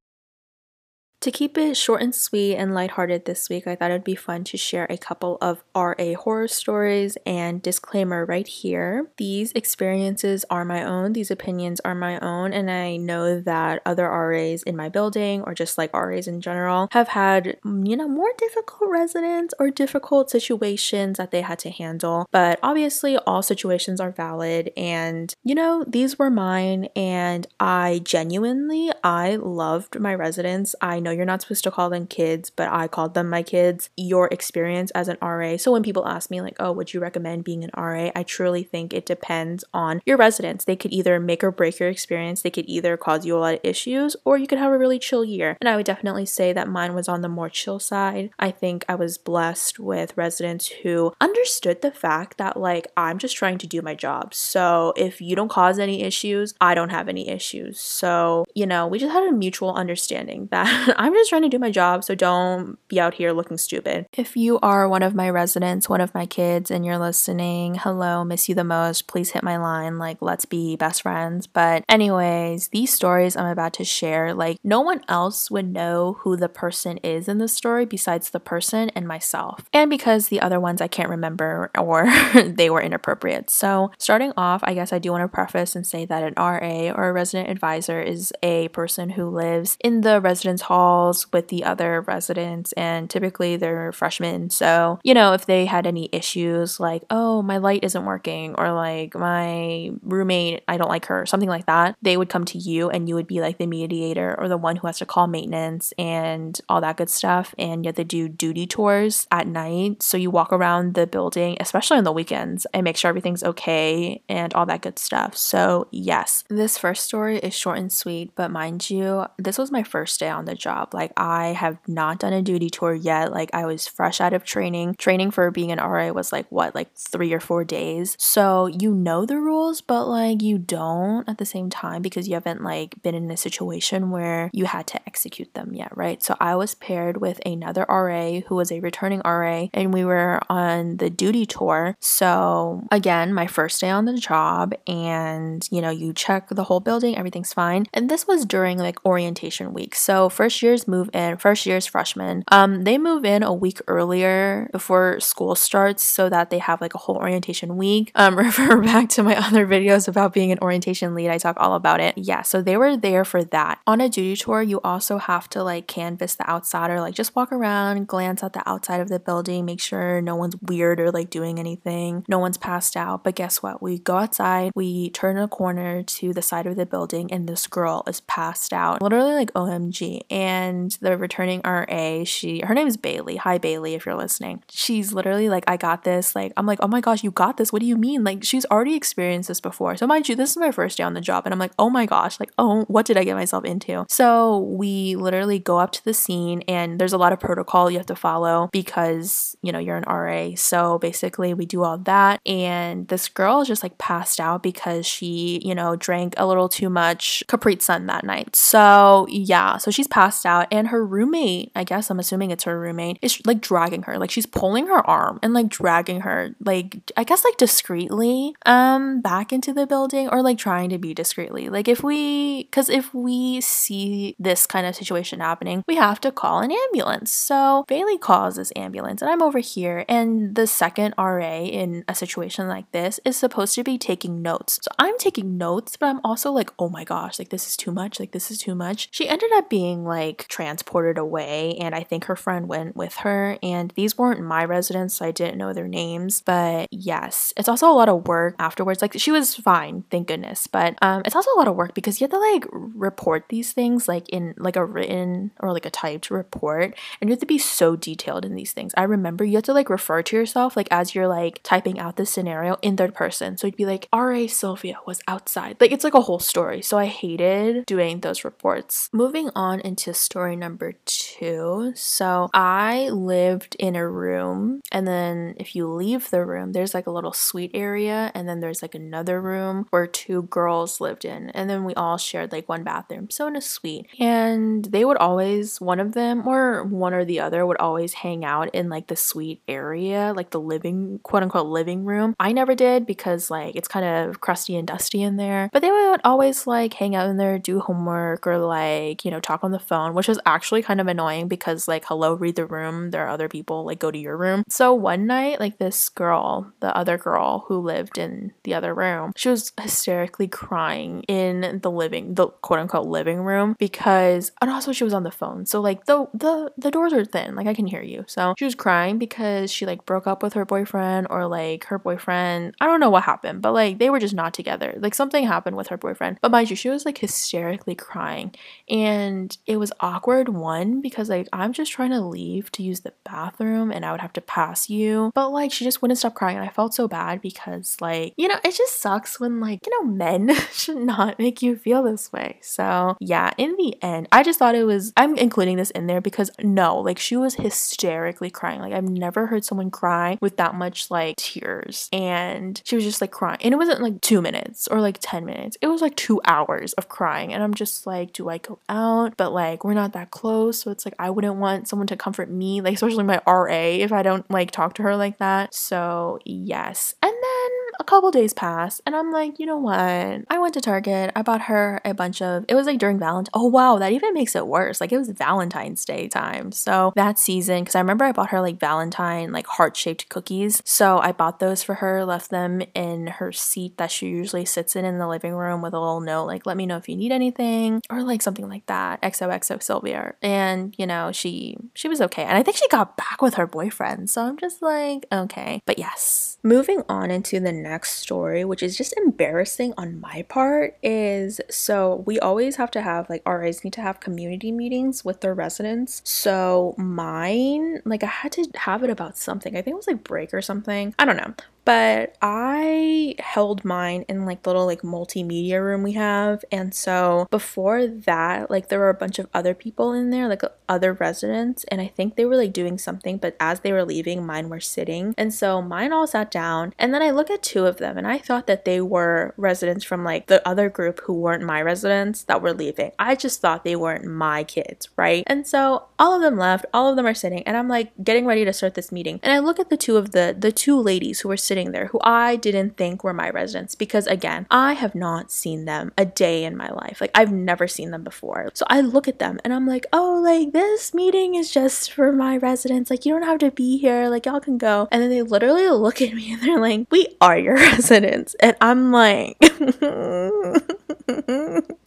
To 1.24 1.30
keep 1.30 1.56
it 1.56 1.74
short 1.74 2.02
and 2.02 2.14
sweet 2.14 2.54
and 2.54 2.74
lighthearted 2.74 3.24
this 3.24 3.48
week, 3.48 3.66
I 3.66 3.76
thought 3.76 3.90
it'd 3.90 4.04
be 4.04 4.14
fun 4.14 4.44
to 4.44 4.58
share 4.58 4.86
a 4.90 4.98
couple 4.98 5.38
of 5.40 5.64
RA 5.74 6.12
horror 6.18 6.48
stories 6.48 7.16
and 7.24 7.62
disclaimer 7.62 8.26
right 8.26 8.46
here. 8.46 9.06
These 9.16 9.50
experiences 9.52 10.44
are 10.50 10.66
my 10.66 10.84
own, 10.84 11.14
these 11.14 11.30
opinions 11.30 11.80
are 11.80 11.94
my 11.94 12.18
own, 12.18 12.52
and 12.52 12.70
I 12.70 12.98
know 12.98 13.40
that 13.40 13.80
other 13.86 14.06
RAs 14.06 14.62
in 14.64 14.76
my 14.76 14.90
building 14.90 15.40
or 15.44 15.54
just 15.54 15.78
like 15.78 15.94
RAs 15.94 16.28
in 16.28 16.42
general 16.42 16.88
have 16.92 17.08
had, 17.08 17.56
you 17.64 17.96
know, 17.96 18.06
more 18.06 18.32
difficult 18.36 18.90
residents 18.90 19.54
or 19.58 19.70
difficult 19.70 20.28
situations 20.28 21.16
that 21.16 21.30
they 21.30 21.40
had 21.40 21.58
to 21.60 21.70
handle. 21.70 22.26
But 22.32 22.58
obviously, 22.62 23.16
all 23.16 23.40
situations 23.42 23.98
are 23.98 24.10
valid, 24.10 24.72
and 24.76 25.34
you 25.42 25.54
know, 25.54 25.86
these 25.88 26.18
were 26.18 26.28
mine, 26.28 26.88
and 26.94 27.46
I 27.58 28.02
genuinely 28.04 28.92
I 29.02 29.36
loved 29.36 29.98
my 29.98 30.14
residents. 30.14 30.74
I 30.82 31.00
know 31.00 31.13
you're 31.16 31.24
not 31.26 31.42
supposed 31.42 31.64
to 31.64 31.70
call 31.70 31.90
them 31.90 32.06
kids, 32.06 32.50
but 32.50 32.68
I 32.70 32.88
called 32.88 33.14
them 33.14 33.30
my 33.30 33.42
kids. 33.42 33.90
Your 33.96 34.28
experience 34.28 34.90
as 34.92 35.08
an 35.08 35.18
RA. 35.22 35.56
So 35.56 35.72
when 35.72 35.82
people 35.82 36.06
ask 36.06 36.30
me, 36.30 36.40
like, 36.40 36.56
oh, 36.60 36.72
would 36.72 36.92
you 36.92 37.00
recommend 37.00 37.44
being 37.44 37.64
an 37.64 37.70
RA? 37.76 38.10
I 38.14 38.22
truly 38.22 38.62
think 38.62 38.92
it 38.92 39.06
depends 39.06 39.64
on 39.72 40.00
your 40.04 40.16
residents. 40.16 40.64
They 40.64 40.76
could 40.76 40.92
either 40.92 41.18
make 41.20 41.42
or 41.44 41.50
break 41.50 41.78
your 41.78 41.88
experience, 41.88 42.42
they 42.42 42.50
could 42.50 42.68
either 42.68 42.96
cause 42.96 43.24
you 43.24 43.36
a 43.36 43.38
lot 43.38 43.54
of 43.54 43.60
issues, 43.62 44.16
or 44.24 44.36
you 44.36 44.46
could 44.46 44.58
have 44.58 44.72
a 44.72 44.78
really 44.78 44.98
chill 44.98 45.24
year. 45.24 45.56
And 45.60 45.68
I 45.68 45.76
would 45.76 45.86
definitely 45.86 46.26
say 46.26 46.52
that 46.52 46.68
mine 46.68 46.94
was 46.94 47.08
on 47.08 47.22
the 47.22 47.28
more 47.28 47.48
chill 47.48 47.78
side. 47.78 48.30
I 48.38 48.50
think 48.50 48.84
I 48.88 48.94
was 48.94 49.18
blessed 49.18 49.78
with 49.78 50.16
residents 50.16 50.68
who 50.68 51.12
understood 51.20 51.82
the 51.82 51.90
fact 51.90 52.38
that, 52.38 52.56
like, 52.56 52.88
I'm 52.96 53.18
just 53.18 53.36
trying 53.36 53.58
to 53.58 53.66
do 53.66 53.82
my 53.82 53.94
job. 53.94 54.34
So 54.34 54.92
if 54.96 55.20
you 55.20 55.36
don't 55.36 55.48
cause 55.48 55.78
any 55.78 56.02
issues, 56.02 56.54
I 56.60 56.74
don't 56.74 56.90
have 56.90 57.08
any 57.08 57.28
issues. 57.28 57.80
So, 57.80 58.46
you 58.54 58.66
know, 58.66 58.86
we 58.86 58.98
just 58.98 59.12
had 59.12 59.24
a 59.24 59.32
mutual 59.32 59.74
understanding 59.74 60.48
that 60.50 60.93
I'm 60.96 61.12
just 61.12 61.30
trying 61.30 61.42
to 61.42 61.48
do 61.48 61.58
my 61.58 61.70
job, 61.70 62.04
so 62.04 62.14
don't 62.14 62.78
be 62.88 63.00
out 63.00 63.14
here 63.14 63.32
looking 63.32 63.58
stupid. 63.58 64.06
If 64.12 64.36
you 64.36 64.58
are 64.60 64.88
one 64.88 65.02
of 65.02 65.14
my 65.14 65.30
residents, 65.30 65.88
one 65.88 66.00
of 66.00 66.14
my 66.14 66.26
kids, 66.26 66.70
and 66.70 66.84
you're 66.84 66.98
listening, 66.98 67.76
hello, 67.76 68.24
miss 68.24 68.48
you 68.48 68.54
the 68.54 68.64
most. 68.64 69.06
Please 69.06 69.30
hit 69.30 69.42
my 69.42 69.56
line. 69.56 69.98
Like, 69.98 70.18
let's 70.20 70.44
be 70.44 70.76
best 70.76 71.02
friends. 71.02 71.46
But, 71.46 71.84
anyways, 71.88 72.68
these 72.68 72.92
stories 72.92 73.36
I'm 73.36 73.46
about 73.46 73.72
to 73.74 73.84
share, 73.84 74.34
like, 74.34 74.58
no 74.62 74.80
one 74.80 75.02
else 75.08 75.50
would 75.50 75.72
know 75.72 76.18
who 76.20 76.36
the 76.36 76.48
person 76.48 76.98
is 76.98 77.28
in 77.28 77.38
the 77.38 77.48
story 77.48 77.84
besides 77.84 78.30
the 78.30 78.40
person 78.40 78.90
and 78.90 79.06
myself. 79.06 79.64
And 79.72 79.90
because 79.90 80.28
the 80.28 80.40
other 80.40 80.60
ones 80.60 80.80
I 80.80 80.88
can't 80.88 81.08
remember 81.08 81.70
or 81.78 82.06
they 82.36 82.70
were 82.70 82.82
inappropriate. 82.82 83.50
So, 83.50 83.90
starting 83.98 84.32
off, 84.36 84.62
I 84.64 84.74
guess 84.74 84.92
I 84.92 84.98
do 84.98 85.10
want 85.10 85.22
to 85.22 85.28
preface 85.28 85.74
and 85.74 85.86
say 85.86 86.04
that 86.06 86.22
an 86.22 86.34
RA 86.36 86.92
or 86.94 87.08
a 87.08 87.12
resident 87.12 87.50
advisor 87.50 88.00
is 88.00 88.32
a 88.42 88.68
person 88.68 89.10
who 89.10 89.28
lives 89.28 89.76
in 89.80 90.02
the 90.02 90.20
residence 90.20 90.62
hall 90.62 90.83
with 91.32 91.48
the 91.48 91.64
other 91.64 92.02
residents, 92.02 92.72
and 92.72 93.08
typically 93.08 93.56
they're 93.56 93.92
freshmen. 93.92 94.50
So, 94.50 94.98
you 95.02 95.14
know, 95.14 95.32
if 95.32 95.46
they 95.46 95.66
had 95.66 95.86
any 95.86 96.08
issues 96.12 96.78
like, 96.80 97.02
oh, 97.10 97.42
my 97.42 97.58
light 97.58 97.84
isn't 97.84 98.04
working, 98.04 98.54
or 98.56 98.72
like 98.72 99.14
my 99.14 99.90
roommate, 100.02 100.62
I 100.68 100.76
don't 100.76 100.88
like 100.88 101.06
her, 101.06 101.26
something 101.26 101.48
like 101.48 101.66
that, 101.66 101.96
they 102.02 102.16
would 102.16 102.28
come 102.28 102.44
to 102.46 102.58
you 102.58 102.90
and 102.90 103.08
you 103.08 103.14
would 103.14 103.26
be 103.26 103.40
like 103.40 103.58
the 103.58 103.66
mediator 103.66 104.34
or 104.38 104.48
the 104.48 104.56
one 104.56 104.76
who 104.76 104.86
has 104.86 104.98
to 104.98 105.06
call 105.06 105.26
maintenance 105.26 105.92
and 105.98 106.60
all 106.68 106.80
that 106.80 106.96
good 106.96 107.10
stuff. 107.10 107.54
And 107.58 107.84
you 107.84 107.88
have 107.88 107.96
to 107.96 108.04
do 108.04 108.28
duty 108.28 108.66
tours 108.66 109.26
at 109.30 109.46
night. 109.46 110.02
So 110.02 110.16
you 110.16 110.30
walk 110.30 110.52
around 110.52 110.94
the 110.94 111.06
building, 111.06 111.56
especially 111.60 111.98
on 111.98 112.04
the 112.04 112.12
weekends, 112.12 112.66
and 112.74 112.84
make 112.84 112.96
sure 112.96 113.08
everything's 113.08 113.44
okay 113.44 114.22
and 114.28 114.52
all 114.54 114.66
that 114.66 114.82
good 114.82 114.98
stuff. 114.98 115.36
So, 115.36 115.88
yes, 115.90 116.44
this 116.48 116.78
first 116.78 117.04
story 117.04 117.38
is 117.38 117.54
short 117.54 117.78
and 117.78 117.92
sweet, 117.92 118.32
but 118.34 118.50
mind 118.50 118.90
you, 118.90 119.26
this 119.38 119.58
was 119.58 119.70
my 119.70 119.82
first 119.82 120.20
day 120.20 120.28
on 120.28 120.44
the 120.44 120.54
job 120.54 120.73
job. 120.74 120.94
Like, 120.94 121.12
I 121.16 121.48
have 121.48 121.78
not 121.86 122.18
done 122.18 122.32
a 122.32 122.42
duty 122.42 122.70
tour 122.70 122.94
yet. 122.94 123.32
Like, 123.32 123.50
I 123.52 123.66
was 123.66 123.86
fresh 123.86 124.20
out 124.20 124.32
of 124.32 124.44
training. 124.44 124.96
Training 124.96 125.30
for 125.30 125.50
being 125.50 125.72
an 125.72 125.78
RA 125.78 126.10
was 126.10 126.32
like 126.32 126.46
what, 126.50 126.74
like 126.74 126.92
three 126.94 127.32
or 127.32 127.40
four 127.40 127.64
days. 127.64 128.16
So, 128.18 128.66
you 128.66 128.92
know 128.92 129.26
the 129.26 129.38
rules, 129.38 129.80
but 129.80 130.06
like, 130.06 130.42
you 130.42 130.58
don't 130.58 131.28
at 131.28 131.38
the 131.38 131.46
same 131.46 131.70
time 131.70 132.02
because 132.02 132.28
you 132.28 132.34
haven't 132.34 132.62
like 132.62 133.02
been 133.02 133.14
in 133.14 133.30
a 133.30 133.36
situation 133.36 134.10
where 134.10 134.50
you 134.52 134.66
had 134.66 134.86
to 134.88 135.00
execute 135.06 135.52
them 135.54 135.74
yet, 135.74 135.96
right? 135.96 136.22
So, 136.22 136.36
I 136.40 136.56
was 136.56 136.74
paired 136.74 137.18
with 137.18 137.40
another 137.46 137.86
RA 137.88 138.40
who 138.46 138.54
was 138.56 138.72
a 138.72 138.80
returning 138.80 139.22
RA, 139.24 139.68
and 139.72 139.94
we 139.94 140.04
were 140.04 140.40
on 140.48 140.96
the 140.98 141.10
duty 141.10 141.46
tour. 141.46 141.96
So, 142.00 142.86
again, 142.90 143.32
my 143.32 143.46
first 143.46 143.80
day 143.80 143.90
on 143.90 144.04
the 144.04 144.18
job, 144.18 144.74
and 144.86 145.66
you 145.70 145.80
know, 145.80 145.90
you 145.90 146.12
check 146.12 146.48
the 146.48 146.64
whole 146.64 146.80
building, 146.80 147.16
everything's 147.16 147.52
fine. 147.52 147.86
And 147.92 148.08
this 148.08 148.26
was 148.26 148.44
during 148.44 148.78
like 148.78 149.04
orientation 149.04 149.72
week. 149.72 149.94
So, 149.94 150.28
first 150.28 150.63
years 150.64 150.88
move 150.88 151.08
in, 151.12 151.36
first 151.36 151.66
year's 151.66 151.86
freshmen, 151.86 152.42
um, 152.50 152.82
they 152.82 152.98
move 152.98 153.24
in 153.24 153.42
a 153.42 153.52
week 153.54 153.80
earlier 153.86 154.68
before 154.72 155.20
school 155.20 155.54
starts 155.54 156.02
so 156.02 156.28
that 156.28 156.50
they 156.50 156.58
have 156.58 156.80
like 156.80 156.94
a 156.94 156.98
whole 156.98 157.16
orientation 157.16 157.76
week. 157.76 158.10
Um, 158.14 158.36
refer 158.44 158.80
back 158.80 159.08
to 159.10 159.22
my 159.22 159.36
other 159.36 159.66
videos 159.66 160.08
about 160.08 160.32
being 160.32 160.50
an 160.50 160.58
orientation 160.60 161.14
lead. 161.14 161.30
I 161.30 161.38
talk 161.38 161.56
all 161.60 161.74
about 161.74 162.00
it. 162.00 162.18
Yeah, 162.18 162.42
so 162.42 162.62
they 162.62 162.76
were 162.76 162.96
there 162.96 163.24
for 163.24 163.44
that. 163.44 163.78
On 163.86 164.00
a 164.00 164.08
duty 164.08 164.36
tour, 164.36 164.62
you 164.62 164.80
also 164.82 165.18
have 165.18 165.48
to 165.50 165.62
like 165.62 165.86
canvas 165.86 166.34
the 166.34 166.50
outside 166.50 166.90
or 166.90 167.00
like 167.00 167.14
just 167.14 167.36
walk 167.36 167.52
around, 167.52 168.08
glance 168.08 168.42
at 168.42 168.52
the 168.52 168.68
outside 168.68 169.00
of 169.00 169.08
the 169.08 169.20
building, 169.20 169.64
make 169.64 169.80
sure 169.80 170.20
no 170.20 170.34
one's 170.34 170.56
weird 170.62 171.00
or 171.00 171.10
like 171.10 171.30
doing 171.30 171.58
anything, 171.58 172.24
no 172.28 172.38
one's 172.38 172.56
passed 172.56 172.96
out. 172.96 173.22
But 173.24 173.34
guess 173.34 173.62
what? 173.62 173.82
We 173.82 173.98
go 173.98 174.16
outside, 174.16 174.72
we 174.74 175.10
turn 175.10 175.36
a 175.36 175.48
corner 175.48 176.02
to 176.02 176.32
the 176.32 176.42
side 176.42 176.66
of 176.66 176.76
the 176.76 176.86
building, 176.86 177.32
and 177.32 177.48
this 177.48 177.66
girl 177.66 178.02
is 178.06 178.20
passed 178.22 178.72
out, 178.72 179.02
literally 179.02 179.34
like 179.34 179.52
OMG. 179.52 180.22
And 180.30 180.53
and 180.54 180.92
the 181.00 181.16
returning 181.16 181.60
RA, 181.64 182.24
she 182.24 182.60
her 182.60 182.74
name 182.74 182.86
is 182.86 182.96
Bailey. 182.96 183.36
Hi 183.36 183.58
Bailey, 183.58 183.94
if 183.94 184.06
you're 184.06 184.14
listening. 184.14 184.62
She's 184.70 185.12
literally 185.12 185.48
like, 185.48 185.64
I 185.66 185.76
got 185.76 186.04
this. 186.04 186.34
Like, 186.34 186.52
I'm 186.56 186.66
like, 186.66 186.78
oh 186.80 186.88
my 186.88 187.00
gosh, 187.00 187.24
you 187.24 187.30
got 187.30 187.56
this. 187.56 187.72
What 187.72 187.80
do 187.80 187.86
you 187.86 187.96
mean? 187.96 188.24
Like, 188.24 188.44
she's 188.44 188.64
already 188.66 188.94
experienced 188.94 189.48
this 189.48 189.60
before. 189.60 189.96
So 189.96 190.06
mind 190.06 190.28
you, 190.28 190.36
this 190.36 190.50
is 190.50 190.56
my 190.56 190.70
first 190.70 190.98
day 190.98 191.04
on 191.04 191.14
the 191.14 191.20
job, 191.20 191.44
and 191.44 191.52
I'm 191.52 191.58
like, 191.58 191.72
oh 191.78 191.90
my 191.90 192.06
gosh, 192.06 192.38
like, 192.38 192.52
oh, 192.58 192.84
what 192.88 193.06
did 193.06 193.16
I 193.16 193.24
get 193.24 193.34
myself 193.34 193.64
into? 193.64 194.04
So 194.08 194.58
we 194.58 195.16
literally 195.16 195.58
go 195.58 195.78
up 195.78 195.92
to 195.92 196.04
the 196.04 196.14
scene, 196.14 196.62
and 196.68 196.98
there's 196.98 197.12
a 197.12 197.18
lot 197.18 197.32
of 197.32 197.40
protocol 197.40 197.90
you 197.90 197.98
have 197.98 198.06
to 198.06 198.16
follow 198.16 198.68
because 198.72 199.56
you 199.62 199.72
know 199.72 199.78
you're 199.78 199.96
an 199.96 200.04
RA. 200.04 200.50
So 200.56 200.98
basically, 200.98 201.54
we 201.54 201.66
do 201.66 201.82
all 201.82 201.98
that, 201.98 202.40
and 202.46 203.08
this 203.08 203.28
girl 203.28 203.60
is 203.60 203.68
just 203.68 203.82
like 203.82 203.98
passed 203.98 204.40
out 204.40 204.62
because 204.62 205.04
she, 205.06 205.60
you 205.64 205.74
know, 205.74 205.96
drank 205.96 206.34
a 206.36 206.46
little 206.46 206.68
too 206.68 206.88
much 206.88 207.42
Capri 207.48 207.76
Sun 207.80 208.06
that 208.06 208.24
night. 208.24 208.54
So 208.54 209.26
yeah, 209.28 209.78
so 209.78 209.90
she's 209.90 210.08
passed 210.08 210.43
out 210.46 210.54
out 210.54 210.68
and 210.70 210.88
her 210.88 211.04
roommate, 211.04 211.72
I 211.74 211.84
guess 211.84 212.10
I'm 212.10 212.18
assuming 212.18 212.50
it's 212.50 212.64
her 212.64 212.78
roommate, 212.78 213.18
is 213.20 213.40
like 213.44 213.60
dragging 213.60 214.02
her. 214.04 214.18
Like 214.18 214.30
she's 214.30 214.46
pulling 214.46 214.86
her 214.86 215.06
arm 215.06 215.38
and 215.42 215.52
like 215.52 215.68
dragging 215.68 216.20
her 216.20 216.54
like 216.60 217.10
I 217.16 217.24
guess 217.24 217.44
like 217.44 217.56
discreetly 217.56 218.54
um 218.64 219.20
back 219.20 219.52
into 219.52 219.72
the 219.72 219.86
building 219.86 220.28
or 220.28 220.42
like 220.42 220.58
trying 220.58 220.90
to 220.90 220.98
be 220.98 221.12
discreetly. 221.14 221.68
Like 221.68 221.88
if 221.88 222.02
we 222.02 222.64
cuz 222.64 222.88
if 222.88 223.12
we 223.12 223.60
see 223.60 224.36
this 224.38 224.66
kind 224.66 224.86
of 224.86 224.94
situation 224.94 225.40
happening, 225.40 225.82
we 225.86 225.96
have 225.96 226.20
to 226.20 226.32
call 226.32 226.60
an 226.60 226.72
ambulance. 226.72 227.32
So 227.32 227.84
Bailey 227.88 228.18
calls 228.18 228.56
this 228.56 228.72
ambulance 228.76 229.20
and 229.20 229.30
I'm 229.30 229.42
over 229.42 229.58
here 229.58 230.04
and 230.08 230.54
the 230.54 230.66
second 230.66 231.14
RA 231.18 231.58
in 231.64 232.04
a 232.08 232.14
situation 232.14 232.68
like 232.68 232.90
this 232.92 233.20
is 233.24 233.36
supposed 233.36 233.74
to 233.74 233.84
be 233.84 233.98
taking 233.98 234.42
notes. 234.42 234.78
So 234.82 234.90
I'm 234.98 235.18
taking 235.18 235.58
notes, 235.58 235.96
but 235.96 236.06
I'm 236.06 236.20
also 236.24 236.50
like, 236.52 236.70
"Oh 236.78 236.88
my 236.88 237.04
gosh, 237.04 237.38
like 237.38 237.50
this 237.50 237.66
is 237.66 237.76
too 237.76 237.92
much. 237.92 238.20
Like 238.20 238.32
this 238.32 238.50
is 238.50 238.58
too 238.58 238.74
much." 238.74 239.08
She 239.10 239.28
ended 239.28 239.50
up 239.54 239.68
being 239.68 240.04
like 240.04 240.33
like 240.34 240.48
transported 240.48 241.18
away. 241.18 241.76
And 241.80 241.94
I 241.94 242.02
think 242.02 242.24
her 242.24 242.36
friend 242.36 242.68
went 242.68 242.96
with 242.96 243.14
her. 243.16 243.58
And 243.62 243.92
these 243.94 244.18
weren't 244.18 244.40
my 244.40 244.64
residents, 244.64 245.14
so 245.14 245.26
I 245.26 245.30
didn't 245.30 245.58
know 245.58 245.72
their 245.72 245.88
names. 245.88 246.40
But 246.40 246.88
yes, 246.90 247.52
it's 247.56 247.68
also 247.68 247.88
a 247.88 247.94
lot 247.94 248.08
of 248.08 248.26
work 248.26 248.56
afterwards. 248.58 249.00
Like 249.00 249.14
she 249.18 249.30
was 249.30 249.54
fine, 249.54 250.04
thank 250.10 250.28
goodness. 250.28 250.66
But 250.66 250.96
um, 251.02 251.22
it's 251.24 251.36
also 251.36 251.50
a 251.54 251.58
lot 251.58 251.68
of 251.68 251.76
work 251.76 251.94
because 251.94 252.20
you 252.20 252.24
have 252.24 252.32
to 252.32 252.38
like 252.38 252.66
report 252.70 253.44
these 253.48 253.72
things 253.72 254.08
like 254.08 254.28
in 254.28 254.54
like 254.56 254.76
a 254.76 254.84
written 254.84 255.52
or 255.60 255.72
like 255.72 255.86
a 255.86 255.90
typed 255.90 256.30
report. 256.30 256.96
And 257.20 257.30
you 257.30 257.32
have 257.32 257.40
to 257.40 257.46
be 257.46 257.58
so 257.58 257.96
detailed 257.96 258.44
in 258.44 258.54
these 258.54 258.72
things. 258.72 258.92
I 258.96 259.04
remember 259.04 259.44
you 259.44 259.56
have 259.56 259.64
to 259.64 259.72
like 259.72 259.90
refer 259.90 260.22
to 260.22 260.36
yourself 260.36 260.76
like 260.76 260.88
as 260.90 261.14
you're 261.14 261.28
like 261.28 261.60
typing 261.62 261.98
out 261.98 262.16
the 262.16 262.26
scenario 262.26 262.76
in 262.82 262.96
third 262.96 263.14
person. 263.14 263.56
So 263.56 263.66
you'd 263.66 263.76
be 263.76 263.86
like, 263.86 264.08
R.A. 264.12 264.48
Sylvia 264.48 264.98
was 265.06 265.20
outside. 265.28 265.76
Like 265.80 265.92
it's 265.92 266.04
like 266.04 266.14
a 266.14 266.22
whole 266.22 266.40
story. 266.40 266.82
So 266.82 266.98
I 266.98 267.06
hated 267.06 267.86
doing 267.86 268.20
those 268.20 268.44
reports. 268.44 269.08
Moving 269.12 269.50
on 269.54 269.80
into 269.80 270.12
story 270.24 270.56
number 270.56 270.94
two. 271.04 271.92
So 271.94 272.48
I 272.52 273.08
lived 273.10 273.76
in 273.78 273.96
a 273.96 274.08
room, 274.08 274.80
and 274.90 275.06
then 275.06 275.54
if 275.58 275.76
you 275.76 275.86
leave 275.86 276.30
the 276.30 276.44
room, 276.44 276.72
there's 276.72 276.94
like 276.94 277.06
a 277.06 277.10
little 277.12 277.32
suite 277.32 277.72
area, 277.74 278.30
and 278.34 278.48
then 278.48 278.60
there's 278.60 278.82
like 278.82 278.94
another 278.94 279.40
room 279.40 279.86
where 279.90 280.06
two 280.06 280.42
girls 280.42 281.00
lived 281.00 281.24
in, 281.24 281.50
and 281.50 281.68
then 281.68 281.84
we 281.84 281.94
all 281.94 282.18
shared 282.18 282.52
like 282.52 282.68
one 282.68 282.84
bathroom. 282.84 283.30
So 283.30 283.46
in 283.46 283.56
a 283.56 283.60
suite. 283.60 284.06
And 284.18 284.84
they 284.86 285.04
would 285.04 285.16
always, 285.18 285.80
one 285.80 286.00
of 286.00 286.12
them 286.12 286.46
or 286.46 286.84
one 286.84 287.14
or 287.14 287.24
the 287.24 287.40
other 287.40 287.66
would 287.66 287.78
always 287.78 288.14
hang 288.14 288.44
out 288.44 288.74
in 288.74 288.88
like 288.88 289.08
the 289.08 289.16
suite 289.16 289.62
area, 289.68 290.32
like 290.34 290.50
the 290.50 290.60
living, 290.60 291.20
quote 291.22 291.42
unquote, 291.42 291.66
living 291.66 292.04
room. 292.04 292.34
I 292.40 292.52
never 292.52 292.74
did 292.74 293.06
because 293.06 293.50
like 293.50 293.76
it's 293.76 293.88
kind 293.88 294.06
of 294.06 294.40
crusty 294.40 294.76
and 294.76 294.86
dusty 294.86 295.22
in 295.22 295.36
there, 295.36 295.68
but 295.72 295.82
they 295.82 295.90
would 295.90 296.20
always 296.24 296.66
like 296.66 296.94
hang 296.94 297.14
out 297.14 297.28
in 297.28 297.36
there, 297.36 297.58
do 297.58 297.80
homework, 297.80 298.46
or 298.46 298.58
like, 298.58 299.24
you 299.24 299.30
know, 299.30 299.40
talk 299.40 299.64
on 299.64 299.72
the 299.72 299.78
phone, 299.78 300.13
which 300.14 300.28
was 300.28 300.38
actually 300.46 300.82
kind 300.82 301.00
of 301.00 301.06
annoying 301.06 301.48
because 301.48 301.88
like, 301.88 302.04
hello, 302.06 302.34
read 302.34 302.56
the 302.56 302.66
room. 302.66 303.10
There 303.10 303.24
are 303.26 303.30
other 303.30 303.48
people, 303.48 303.84
like, 303.84 303.98
go 303.98 304.10
to 304.10 304.18
your 304.18 304.36
room. 304.36 304.64
So 304.68 304.94
one 304.94 305.26
night, 305.26 305.60
like, 305.60 305.78
this 305.78 306.08
girl, 306.08 306.72
the 306.80 306.94
other 306.96 307.18
girl 307.18 307.64
who 307.68 307.78
lived 307.78 308.18
in 308.18 308.52
the 308.64 308.74
other 308.74 308.94
room, 308.94 309.32
she 309.36 309.48
was 309.48 309.72
hysterically 309.80 310.48
crying 310.48 311.22
in 311.28 311.80
the 311.82 311.90
living, 311.90 312.34
the 312.34 312.48
quote 312.48 312.80
unquote 312.80 313.06
living 313.06 313.40
room 313.40 313.76
because, 313.78 314.52
and 314.60 314.70
also 314.70 314.92
she 314.92 315.04
was 315.04 315.14
on 315.14 315.22
the 315.22 315.30
phone. 315.30 315.66
So 315.66 315.80
like 315.80 316.06
the 316.06 316.26
the 316.34 316.72
the 316.76 316.90
doors 316.90 317.12
are 317.12 317.24
thin, 317.24 317.54
like 317.54 317.66
I 317.66 317.74
can 317.74 317.86
hear 317.86 318.02
you. 318.02 318.24
So 318.26 318.54
she 318.58 318.64
was 318.64 318.74
crying 318.74 319.18
because 319.18 319.72
she 319.72 319.86
like 319.86 320.06
broke 320.06 320.26
up 320.26 320.42
with 320.42 320.54
her 320.54 320.64
boyfriend 320.64 321.26
or 321.30 321.46
like 321.46 321.84
her 321.84 321.98
boyfriend. 321.98 322.74
I 322.80 322.86
don't 322.86 323.00
know 323.00 323.10
what 323.10 323.24
happened, 323.24 323.62
but 323.62 323.72
like 323.72 323.98
they 323.98 324.10
were 324.10 324.20
just 324.20 324.34
not 324.34 324.54
together. 324.54 324.94
Like 324.98 325.14
something 325.14 325.46
happened 325.46 325.76
with 325.76 325.88
her 325.88 325.96
boyfriend. 325.96 326.38
But 326.40 326.50
mind 326.50 326.70
you, 326.70 326.76
she 326.76 326.88
was 326.88 327.04
like 327.04 327.18
hysterically 327.18 327.94
crying, 327.94 328.54
and 328.88 329.56
it 329.66 329.76
was 329.76 329.92
awkward. 330.00 330.48
One 330.48 331.00
because 331.00 331.28
like 331.28 331.48
I'm 331.52 331.72
just 331.72 331.92
trying 331.92 332.10
to 332.10 332.20
leave 332.20 332.70
to 332.72 332.82
use 332.82 333.00
the 333.00 333.12
bathroom, 333.24 333.90
and 333.90 334.04
I 334.04 334.12
would 334.12 334.20
have 334.20 334.32
to 334.34 334.40
pass 334.40 334.88
you. 334.88 335.30
But 335.34 335.50
like 335.50 335.72
she 335.72 335.84
just 335.84 336.02
wouldn't 336.02 336.18
stop 336.18 336.34
crying, 336.34 336.56
and 336.56 336.66
I 336.66 336.72
felt 336.72 336.94
so 336.94 337.08
bad 337.08 337.40
because 337.40 337.96
like 338.00 338.34
you 338.36 338.48
know 338.48 338.58
it 338.64 338.74
just 338.74 339.00
sucks 339.00 339.40
when 339.40 339.60
like 339.60 339.86
you 339.86 339.92
know 339.98 340.10
men 340.10 340.54
should 340.72 340.96
not 340.96 341.38
make 341.38 341.62
you 341.62 341.76
feel 341.76 342.02
this 342.02 342.32
way. 342.32 342.58
So 342.62 343.16
yeah, 343.20 343.52
in 343.58 343.76
the 343.76 343.96
end, 344.02 344.28
I 344.32 344.42
just 344.42 344.58
thought 344.58 344.74
it 344.74 344.84
was. 344.84 345.12
I'm 345.16 345.36
including 345.36 345.76
this 345.76 345.90
in 345.90 346.06
there 346.06 346.20
because 346.20 346.50
no, 346.62 346.98
like 346.98 347.18
she 347.18 347.36
was 347.36 347.54
hysterically 347.54 348.50
crying. 348.50 348.80
Like 348.80 348.92
I've 348.92 349.04
never 349.04 349.46
heard 349.46 349.64
someone 349.64 349.90
cry 349.90 350.38
with 350.40 350.56
that 350.56 350.74
much 350.74 351.10
like 351.10 351.36
tears, 351.36 352.08
and 352.12 352.80
she 352.84 352.96
was 352.96 353.04
just 353.04 353.20
like 353.20 353.30
crying, 353.30 353.58
and 353.62 353.72
it 353.72 353.76
wasn't 353.76 354.02
like 354.02 354.20
two 354.20 354.40
minutes 354.40 354.88
or 354.88 355.00
like 355.00 355.18
ten 355.20 355.44
minutes. 355.44 355.76
It 355.80 355.88
was 355.88 356.02
like 356.02 356.16
two 356.16 356.40
hours 356.44 356.92
of 356.94 357.08
crying, 357.08 357.52
and 357.52 357.62
I'm 357.62 357.74
just 357.74 358.06
like, 358.06 358.32
do 358.32 358.48
I 358.48 358.58
go 358.58 358.78
out? 358.88 359.36
But 359.36 359.52
like 359.52 359.83
we're 359.84 359.92
not 359.92 360.14
that 360.14 360.30
close, 360.30 360.80
so 360.80 360.90
it's 360.90 361.04
like 361.04 361.14
I 361.18 361.28
wouldn't 361.28 361.56
want 361.56 361.88
someone 361.88 362.06
to 362.06 362.16
comfort 362.16 362.50
me, 362.50 362.80
like 362.80 362.94
especially 362.94 363.22
my 363.22 363.42
RA, 363.46 363.68
if 363.68 364.12
I 364.12 364.22
don't 364.22 364.50
like 364.50 364.70
talk 364.70 364.94
to 364.94 365.02
her 365.02 365.14
like 365.14 365.36
that. 365.38 365.74
So 365.74 366.38
yes, 366.46 367.14
and 367.22 367.30
then 367.30 367.70
couple 368.04 368.30
days 368.30 368.52
pass 368.52 369.00
and 369.06 369.14
I'm 369.16 369.30
like, 369.30 369.58
you 369.58 369.66
know 369.66 369.78
what? 369.78 369.96
I 369.98 370.58
went 370.58 370.74
to 370.74 370.80
Target. 370.80 371.32
I 371.34 371.42
bought 371.42 371.62
her 371.62 372.00
a 372.04 372.14
bunch 372.14 372.42
of 372.42 372.64
it 372.68 372.74
was 372.74 372.86
like 372.86 372.98
during 372.98 373.18
Valentine. 373.18 373.50
Oh 373.54 373.66
wow, 373.66 373.98
that 373.98 374.12
even 374.12 374.34
makes 374.34 374.54
it 374.54 374.66
worse. 374.66 375.00
Like 375.00 375.12
it 375.12 375.18
was 375.18 375.30
Valentine's 375.30 376.04
Day 376.04 376.28
time. 376.28 376.72
So 376.72 377.12
that 377.16 377.38
season, 377.38 377.80
because 377.80 377.94
I 377.94 378.00
remember 378.00 378.24
I 378.24 378.32
bought 378.32 378.50
her 378.50 378.60
like 378.60 378.78
Valentine, 378.78 379.52
like 379.52 379.66
heart-shaped 379.66 380.28
cookies. 380.28 380.82
So 380.84 381.18
I 381.18 381.32
bought 381.32 381.60
those 381.60 381.82
for 381.82 381.94
her, 381.94 382.24
left 382.24 382.50
them 382.50 382.82
in 382.94 383.26
her 383.26 383.52
seat 383.52 383.96
that 383.96 384.10
she 384.10 384.28
usually 384.28 384.64
sits 384.64 384.96
in 384.96 385.04
in 385.04 385.18
the 385.18 385.28
living 385.28 385.54
room 385.54 385.82
with 385.82 385.94
a 385.94 386.00
little 386.00 386.20
note, 386.20 386.46
like, 386.46 386.66
let 386.66 386.76
me 386.76 386.86
know 386.86 386.96
if 386.96 387.08
you 387.08 387.16
need 387.16 387.32
anything, 387.32 388.00
or 388.10 388.22
like 388.22 388.42
something 388.42 388.68
like 388.68 388.86
that. 388.86 389.22
XOXO 389.22 389.82
Sylvia. 389.82 390.34
And, 390.42 390.94
you 390.98 391.06
know, 391.06 391.32
she 391.32 391.76
she 391.94 392.08
was 392.08 392.20
okay. 392.20 392.44
And 392.44 392.56
I 392.56 392.62
think 392.62 392.76
she 392.76 392.88
got 392.88 393.16
back 393.16 393.40
with 393.40 393.54
her 393.54 393.66
boyfriend. 393.66 394.30
So 394.30 394.42
I'm 394.42 394.56
just 394.56 394.82
like, 394.82 395.26
okay. 395.32 395.80
But 395.86 395.98
yes. 395.98 396.58
Moving 396.62 397.02
on 397.08 397.30
into 397.30 397.60
the 397.60 397.72
next 397.72 397.93
story, 398.02 398.64
which 398.64 398.82
is 398.82 398.96
just 398.96 399.14
embarrassing 399.16 399.94
on 399.96 400.20
my 400.20 400.42
part, 400.48 400.96
is 401.02 401.60
so 401.70 402.22
we 402.26 402.38
always 402.38 402.76
have 402.76 402.90
to 402.92 403.02
have 403.02 403.28
like 403.30 403.42
RAs 403.46 403.84
need 403.84 403.92
to 403.94 404.00
have 404.00 404.20
community 404.20 404.72
meetings 404.72 405.24
with 405.24 405.40
their 405.40 405.54
residents. 405.54 406.22
So 406.24 406.94
mine, 406.98 408.02
like 408.04 408.22
I 408.22 408.26
had 408.26 408.52
to 408.52 408.68
have 408.74 409.02
it 409.02 409.10
about 409.10 409.36
something. 409.36 409.76
I 409.76 409.82
think 409.82 409.94
it 409.94 409.96
was 409.96 410.06
like 410.06 410.24
break 410.24 410.52
or 410.52 410.62
something. 410.62 411.14
I 411.18 411.24
don't 411.24 411.36
know 411.36 411.54
but 411.84 412.36
I 412.40 413.36
held 413.38 413.84
mine 413.84 414.24
in 414.28 414.46
like 414.46 414.66
little 414.66 414.86
like 414.86 415.02
multimedia 415.02 415.80
room 415.82 416.02
we 416.02 416.12
have. 416.12 416.64
And 416.72 416.94
so 416.94 417.46
before 417.50 418.06
that, 418.06 418.70
like 418.70 418.88
there 418.88 418.98
were 418.98 419.10
a 419.10 419.14
bunch 419.14 419.38
of 419.38 419.48
other 419.52 419.74
people 419.74 420.12
in 420.12 420.30
there, 420.30 420.48
like 420.48 420.62
other 420.88 421.12
residents, 421.12 421.84
and 421.84 422.00
I 422.00 422.08
think 422.08 422.36
they 422.36 422.44
were 422.44 422.56
like 422.56 422.72
doing 422.72 422.98
something, 422.98 423.38
but 423.38 423.56
as 423.60 423.80
they 423.80 423.92
were 423.92 424.04
leaving, 424.04 424.46
mine 424.46 424.68
were 424.68 424.80
sitting. 424.80 425.34
And 425.36 425.52
so 425.52 425.82
mine 425.82 426.12
all 426.12 426.26
sat 426.26 426.50
down, 426.50 426.94
and 426.98 427.12
then 427.12 427.22
I 427.22 427.30
look 427.30 427.50
at 427.50 427.62
two 427.62 427.86
of 427.86 427.98
them 427.98 428.16
and 428.18 428.26
I 428.26 428.38
thought 428.38 428.66
that 428.66 428.84
they 428.84 429.00
were 429.00 429.54
residents 429.56 430.04
from 430.04 430.24
like 430.24 430.46
the 430.46 430.66
other 430.66 430.88
group 430.88 431.20
who 431.24 431.34
weren't 431.34 431.62
my 431.62 431.82
residents 431.82 432.44
that 432.44 432.62
were 432.62 432.72
leaving. 432.72 433.12
I 433.18 433.34
just 433.34 433.60
thought 433.60 433.84
they 433.84 433.96
weren't 433.96 434.24
my 434.24 434.64
kids, 434.64 435.08
right? 435.16 435.44
And 435.46 435.66
so 435.66 436.06
all 436.18 436.34
of 436.34 436.42
them 436.42 436.56
left, 436.56 436.86
all 436.92 437.10
of 437.10 437.16
them 437.16 437.26
are 437.26 437.34
sitting, 437.34 437.62
and 437.64 437.76
I'm 437.76 437.88
like 437.88 438.12
getting 438.22 438.46
ready 438.46 438.64
to 438.64 438.72
start 438.72 438.94
this 438.94 439.12
meeting. 439.12 439.40
And 439.42 439.52
I 439.52 439.58
look 439.58 439.78
at 439.78 439.90
the 439.90 439.96
two 439.96 440.16
of 440.16 440.32
the 440.32 440.54
the 440.58 440.72
two 440.72 441.00
ladies 441.00 441.40
who 441.40 441.48
were 441.48 441.56
sitting 441.56 441.73
sitting 441.74 441.90
there 441.90 442.06
who 442.06 442.20
I 442.22 442.54
didn't 442.54 442.96
think 442.96 443.24
were 443.24 443.34
my 443.34 443.50
residents 443.50 443.96
because, 443.96 444.28
again, 444.28 444.64
I 444.70 444.92
have 444.92 445.16
not 445.16 445.50
seen 445.50 445.86
them 445.86 446.12
a 446.16 446.24
day 446.24 446.62
in 446.62 446.76
my 446.76 446.88
life. 446.88 447.20
Like, 447.20 447.32
I've 447.34 447.50
never 447.50 447.88
seen 447.88 448.12
them 448.12 448.22
before. 448.22 448.70
So 448.74 448.86
I 448.88 449.00
look 449.00 449.26
at 449.26 449.40
them 449.40 449.58
and 449.64 449.74
I'm 449.74 449.84
like, 449.84 450.06
oh, 450.12 450.40
like, 450.40 450.72
this 450.72 451.12
meeting 451.12 451.56
is 451.56 451.72
just 451.72 452.12
for 452.12 452.30
my 452.30 452.58
residents. 452.58 453.10
Like, 453.10 453.26
you 453.26 453.32
don't 453.32 453.42
have 453.42 453.58
to 453.58 453.72
be 453.72 453.98
here. 453.98 454.28
Like, 454.28 454.46
y'all 454.46 454.60
can 454.60 454.78
go. 454.78 455.08
And 455.10 455.20
then 455.20 455.30
they 455.30 455.42
literally 455.42 455.88
look 455.88 456.22
at 456.22 456.32
me 456.32 456.52
and 456.52 456.62
they're 456.62 456.78
like, 456.78 457.08
we 457.10 457.26
are 457.40 457.58
your 457.58 457.74
residents. 457.90 458.54
And 458.60 458.76
I'm 458.80 459.10
like, 459.10 459.58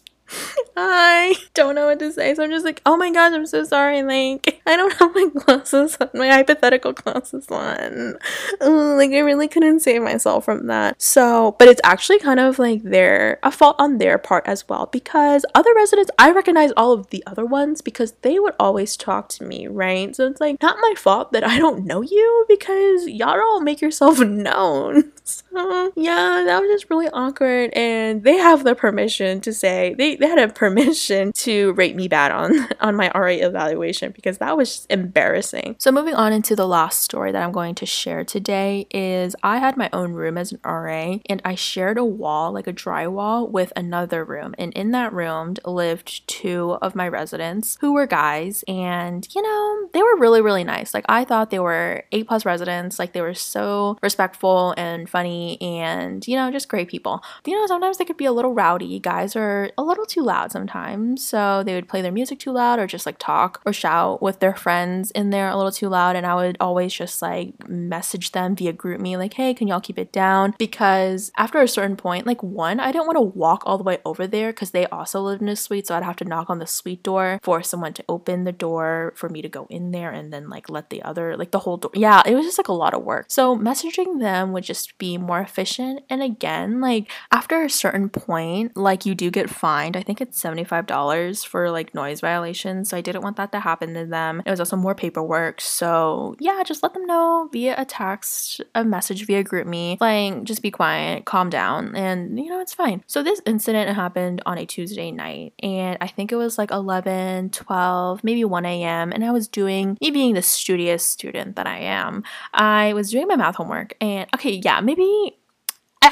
I 0.79 1.35
don't 1.55 1.73
know 1.73 1.87
what 1.87 1.97
to 1.99 2.11
say. 2.11 2.35
So 2.35 2.43
I'm 2.43 2.51
just 2.51 2.63
like, 2.63 2.81
oh 2.85 2.95
my 2.95 3.11
gosh, 3.11 3.33
I'm 3.33 3.47
so 3.47 3.63
sorry. 3.63 4.03
Like, 4.03 4.61
I 4.67 4.77
don't 4.77 4.93
have 4.93 5.13
my 5.15 5.27
glasses 5.35 5.97
on, 5.99 6.09
my 6.13 6.29
hypothetical 6.29 6.93
glasses 6.93 7.47
on. 7.49 8.13
Like, 8.61 9.11
I 9.11 9.19
really 9.19 9.47
couldn't 9.47 9.79
save 9.79 10.03
myself 10.03 10.45
from 10.45 10.67
that. 10.67 11.01
So, 11.01 11.55
but 11.57 11.67
it's 11.67 11.81
actually 11.83 12.19
kind 12.19 12.39
of 12.39 12.59
like 12.59 12.83
their, 12.83 13.39
a 13.41 13.51
fault 13.51 13.75
on 13.79 13.97
their 13.97 14.19
part 14.19 14.45
as 14.47 14.69
well 14.69 14.85
because 14.85 15.45
other 15.55 15.73
residents, 15.75 16.11
I 16.19 16.31
recognize 16.31 16.71
all 16.77 16.93
of 16.93 17.09
the 17.09 17.23
other 17.25 17.45
ones 17.45 17.81
because 17.81 18.13
they 18.21 18.37
would 18.37 18.53
always 18.59 18.95
talk 18.95 19.29
to 19.29 19.45
me, 19.45 19.67
right? 19.67 20.15
So 20.15 20.27
it's 20.27 20.39
like, 20.39 20.61
not 20.61 20.77
my 20.79 20.93
fault 20.95 21.31
that 21.31 21.43
I 21.43 21.57
don't 21.57 21.85
know 21.85 22.03
you 22.03 22.45
because 22.47 23.07
y'all 23.07 23.39
all 23.39 23.61
make 23.61 23.81
yourself 23.81 24.19
known. 24.19 25.11
So, 25.23 25.91
yeah, 25.95 26.43
that 26.45 26.61
was 26.61 26.69
just 26.69 26.89
really 26.89 27.09
awkward. 27.09 27.71
And 27.73 28.23
they 28.23 28.37
have 28.37 28.63
the 28.63 28.75
permission 28.75 29.41
to 29.41 29.51
say, 29.51 29.95
they, 29.97 30.15
they 30.15 30.27
had 30.27 30.37
a 30.37 30.47
permission 30.47 30.66
to 31.33 31.73
rate 31.73 31.95
me 31.95 32.07
bad 32.07 32.31
on 32.31 32.67
on 32.79 32.95
my 32.95 33.11
RA 33.13 33.27
evaluation 33.27 34.11
because 34.11 34.37
that 34.39 34.57
was 34.57 34.85
embarrassing. 34.89 35.75
So 35.79 35.91
moving 35.91 36.13
on 36.13 36.33
into 36.33 36.55
the 36.55 36.67
last 36.67 37.01
story 37.01 37.31
that 37.31 37.43
I'm 37.43 37.51
going 37.51 37.75
to 37.75 37.85
share 37.85 38.23
today 38.23 38.87
is 38.91 39.35
I 39.43 39.57
had 39.57 39.77
my 39.77 39.89
own 39.93 40.13
room 40.13 40.37
as 40.37 40.51
an 40.51 40.59
RA 40.65 41.17
and 41.29 41.41
I 41.45 41.55
shared 41.55 41.97
a 41.97 42.05
wall, 42.05 42.51
like 42.51 42.67
a 42.67 42.73
drywall, 42.73 43.49
with 43.49 43.71
another 43.75 44.23
room. 44.23 44.55
And 44.57 44.73
in 44.73 44.91
that 44.91 45.13
room 45.13 45.55
lived 45.65 46.27
two 46.27 46.77
of 46.81 46.95
my 46.95 47.07
residents 47.07 47.77
who 47.81 47.93
were 47.93 48.07
guys 48.07 48.63
and 48.67 49.27
you 49.33 49.41
know, 49.41 49.89
they 49.93 50.01
were 50.01 50.17
really, 50.17 50.41
really 50.41 50.63
nice. 50.63 50.93
Like 50.93 51.05
I 51.07 51.23
thought 51.23 51.49
they 51.49 51.59
were 51.59 52.03
A 52.11 52.23
plus 52.23 52.45
residents, 52.45 52.99
like 52.99 53.13
they 53.13 53.21
were 53.21 53.33
so 53.33 53.97
respectful 54.01 54.73
and 54.77 55.09
funny 55.09 55.61
and 55.61 56.27
you 56.27 56.35
know, 56.35 56.51
just 56.51 56.69
great 56.69 56.87
people. 56.87 57.23
You 57.45 57.55
know, 57.55 57.65
sometimes 57.67 57.97
they 57.97 58.05
could 58.05 58.17
be 58.17 58.25
a 58.25 58.31
little 58.31 58.53
rowdy. 58.53 58.99
Guys 58.99 59.35
are 59.35 59.71
a 59.77 59.83
little 59.83 60.05
too 60.05 60.21
loud 60.21 60.51
sometimes. 60.57 61.25
So 61.25 61.61
they 61.63 61.75
would 61.75 61.87
play 61.87 62.01
their 62.01 62.11
music 62.11 62.39
too 62.39 62.51
loud 62.51 62.79
or 62.79 62.87
just 62.87 63.05
like 63.05 63.19
talk 63.19 63.61
or 63.65 63.73
shout 63.73 64.21
with 64.23 64.39
their 64.39 64.55
friends 64.55 65.11
in 65.11 65.29
there 65.29 65.49
a 65.49 65.55
little 65.55 65.71
too 65.71 65.87
loud. 65.87 66.15
And 66.15 66.25
I 66.25 66.33
would 66.33 66.57
always 66.59 66.93
just 66.93 67.21
like 67.21 67.69
message 67.69 68.31
them 68.31 68.55
via 68.55 68.73
GroupMe, 68.73 69.17
like, 69.17 69.33
hey, 69.33 69.53
can 69.53 69.67
y'all 69.67 69.79
keep 69.79 69.99
it 69.99 70.11
down? 70.11 70.55
Because 70.57 71.31
after 71.37 71.61
a 71.61 71.67
certain 71.67 71.95
point, 71.95 72.25
like 72.25 72.41
one, 72.41 72.79
I 72.79 72.91
didn't 72.91 73.05
want 73.05 73.17
to 73.17 73.21
walk 73.21 73.63
all 73.65 73.77
the 73.77 73.83
way 73.83 73.99
over 74.03 74.25
there 74.25 74.51
because 74.51 74.71
they 74.71 74.87
also 74.87 75.21
lived 75.21 75.41
in 75.43 75.49
a 75.49 75.55
suite. 75.55 75.85
So 75.85 75.95
I'd 75.95 76.03
have 76.03 76.15
to 76.17 76.25
knock 76.25 76.49
on 76.49 76.57
the 76.57 76.65
suite 76.65 77.03
door 77.03 77.39
for 77.43 77.61
someone 77.61 77.93
to 77.93 78.05
open 78.09 78.43
the 78.43 78.51
door 78.51 79.13
for 79.15 79.29
me 79.29 79.43
to 79.43 79.49
go 79.49 79.67
in 79.69 79.91
there 79.91 80.09
and 80.09 80.33
then 80.33 80.49
like 80.49 80.69
let 80.69 80.89
the 80.89 81.03
other, 81.03 81.37
like 81.37 81.51
the 81.51 81.59
whole 81.59 81.77
door. 81.77 81.91
Yeah, 81.93 82.23
it 82.25 82.33
was 82.33 82.45
just 82.45 82.57
like 82.57 82.67
a 82.67 82.73
lot 82.73 82.95
of 82.95 83.03
work. 83.03 83.27
So 83.29 83.55
messaging 83.55 84.19
them 84.19 84.53
would 84.53 84.63
just 84.63 84.97
be 84.97 85.19
more 85.19 85.39
efficient. 85.39 86.03
And 86.09 86.23
again, 86.23 86.81
like 86.81 87.11
after 87.31 87.63
a 87.63 87.69
certain 87.69 88.09
point, 88.09 88.75
like 88.75 89.05
you 89.05 89.13
do 89.13 89.29
get 89.29 89.51
fined. 89.51 89.95
I 89.95 90.01
think 90.01 90.19
it's 90.19 90.39
$75 90.47 91.45
for 91.45 91.71
like 91.71 91.93
noise 91.93 92.21
violations. 92.21 92.89
So 92.89 92.97
I 92.97 93.01
didn't 93.01 93.21
want 93.21 93.37
that 93.37 93.51
to 93.51 93.59
happen 93.59 93.93
to 93.93 94.05
them. 94.05 94.41
It 94.45 94.49
was 94.49 94.59
also 94.59 94.75
more 94.75 94.95
paperwork. 94.95 95.61
So 95.61 96.35
yeah, 96.39 96.63
just 96.65 96.83
let 96.83 96.93
them 96.93 97.05
know 97.05 97.49
via 97.51 97.75
a 97.77 97.85
text, 97.85 98.61
a 98.75 98.83
message 98.83 99.25
via 99.25 99.43
GroupMe, 99.43 99.99
like 99.99 100.43
just 100.43 100.61
be 100.61 100.71
quiet, 100.71 101.25
calm 101.25 101.49
down, 101.49 101.95
and 101.95 102.39
you 102.39 102.49
know, 102.49 102.59
it's 102.59 102.73
fine. 102.73 103.03
So 103.07 103.23
this 103.23 103.41
incident 103.45 103.95
happened 103.95 104.41
on 104.45 104.57
a 104.57 104.65
Tuesday 104.65 105.11
night, 105.11 105.53
and 105.61 105.97
I 106.01 106.07
think 106.07 106.31
it 106.31 106.35
was 106.35 106.57
like 106.57 106.71
11, 106.71 107.51
12, 107.51 108.23
maybe 108.23 108.43
1 108.43 108.65
a.m. 108.65 109.11
And 109.11 109.25
I 109.25 109.31
was 109.31 109.47
doing, 109.47 109.97
me 110.01 110.11
being 110.11 110.33
the 110.33 110.41
studious 110.41 111.03
student 111.03 111.55
that 111.55 111.67
I 111.67 111.79
am, 111.79 112.23
I 112.53 112.93
was 112.93 113.11
doing 113.11 113.27
my 113.27 113.35
math 113.35 113.55
homework. 113.55 113.95
And 114.01 114.29
okay, 114.35 114.61
yeah, 114.63 114.81
maybe 114.81 115.37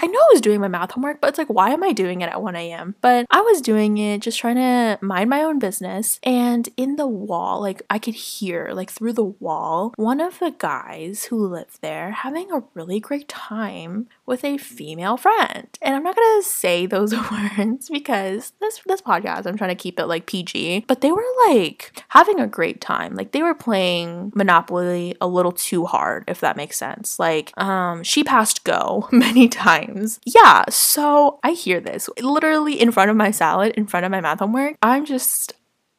I 0.02 0.08
know 0.08 0.20
I 0.20 0.30
was 0.32 0.42
doing 0.42 0.62
my 0.62 0.68
math 0.68 0.92
homework, 0.92 1.22
but 1.22 1.30
it's 1.30 1.38
like, 1.38 1.50
why 1.50 1.72
am 1.72 1.84
I 1.84 1.92
doing 1.92 2.22
it 2.22 2.30
at 2.30 2.42
1 2.42 2.56
a.m.? 2.56 2.96
But 3.02 3.26
I 3.30 3.42
was 3.42 3.62
doing 3.62 3.98
it 3.98 4.22
just 4.22 4.40
trying 4.40 4.56
to 4.56 4.98
mind 5.02 5.30
my 5.30 5.42
own 5.42 5.60
business. 5.60 6.20
And 6.24 6.70
in 6.78 6.96
the 6.96 7.08
wall, 7.08 7.62
like 7.62 7.82
I 7.90 8.00
could 8.00 8.16
hear, 8.16 8.72
like 8.74 8.92
through 8.92 9.14
the 9.14 9.24
wall, 9.24 9.94
one 9.98 10.20
of 10.20 10.40
the 10.40 10.54
guys 10.58 11.26
who 11.26 11.48
lived 11.48 11.82
there 11.82 12.12
having 12.12 12.52
a 12.52 12.64
really 12.74 13.00
great 13.00 13.28
time 13.28 14.08
with 14.26 14.44
a 14.44 14.58
female 14.58 15.18
friend. 15.18 15.68
And 15.82 15.96
I'm 15.96 16.04
not 16.04 16.16
gonna 16.16 16.44
say 16.44 16.86
those 16.86 17.14
words 17.32 17.90
because 17.90 18.54
this 18.60 18.82
this 18.86 19.02
podcast, 19.02 19.46
I'm 19.46 19.58
trying 19.58 19.70
to 19.70 19.76
keep 19.76 20.00
it 20.00 20.08
like 20.08 20.26
PG. 20.26 20.86
But 20.88 21.02
they 21.02 21.12
were 21.12 21.24
like 21.48 22.04
having 22.10 22.40
a 22.40 22.48
great 22.48 22.82
time. 22.82 23.16
Like 23.16 23.32
they 23.32 23.44
were 23.44 23.56
playing 23.56 24.32
Monopoly 24.36 25.16
a 25.22 25.28
little 25.28 25.52
too 25.52 25.86
hard, 25.86 26.24
if 26.28 26.40
that 26.42 26.58
makes 26.58 26.78
sense. 26.78 27.20
Like, 27.20 27.52
um, 27.60 28.04
she 28.04 28.24
passed 28.24 28.64
go 28.64 29.08
many 29.12 29.48
times 29.48 29.66
times. 29.66 30.20
Yeah, 30.26 30.66
so 30.70 31.40
I 31.44 31.52
hear 31.52 31.80
this 31.80 32.10
literally 32.22 32.80
in 32.80 32.92
front 32.92 33.10
of 33.10 33.18
my 33.18 33.32
salad, 33.32 33.74
in 33.76 33.88
front 33.88 34.06
of 34.06 34.12
my 34.12 34.22
math 34.22 34.40
homework. 34.40 34.78
I'm 34.82 35.06
just 35.06 35.54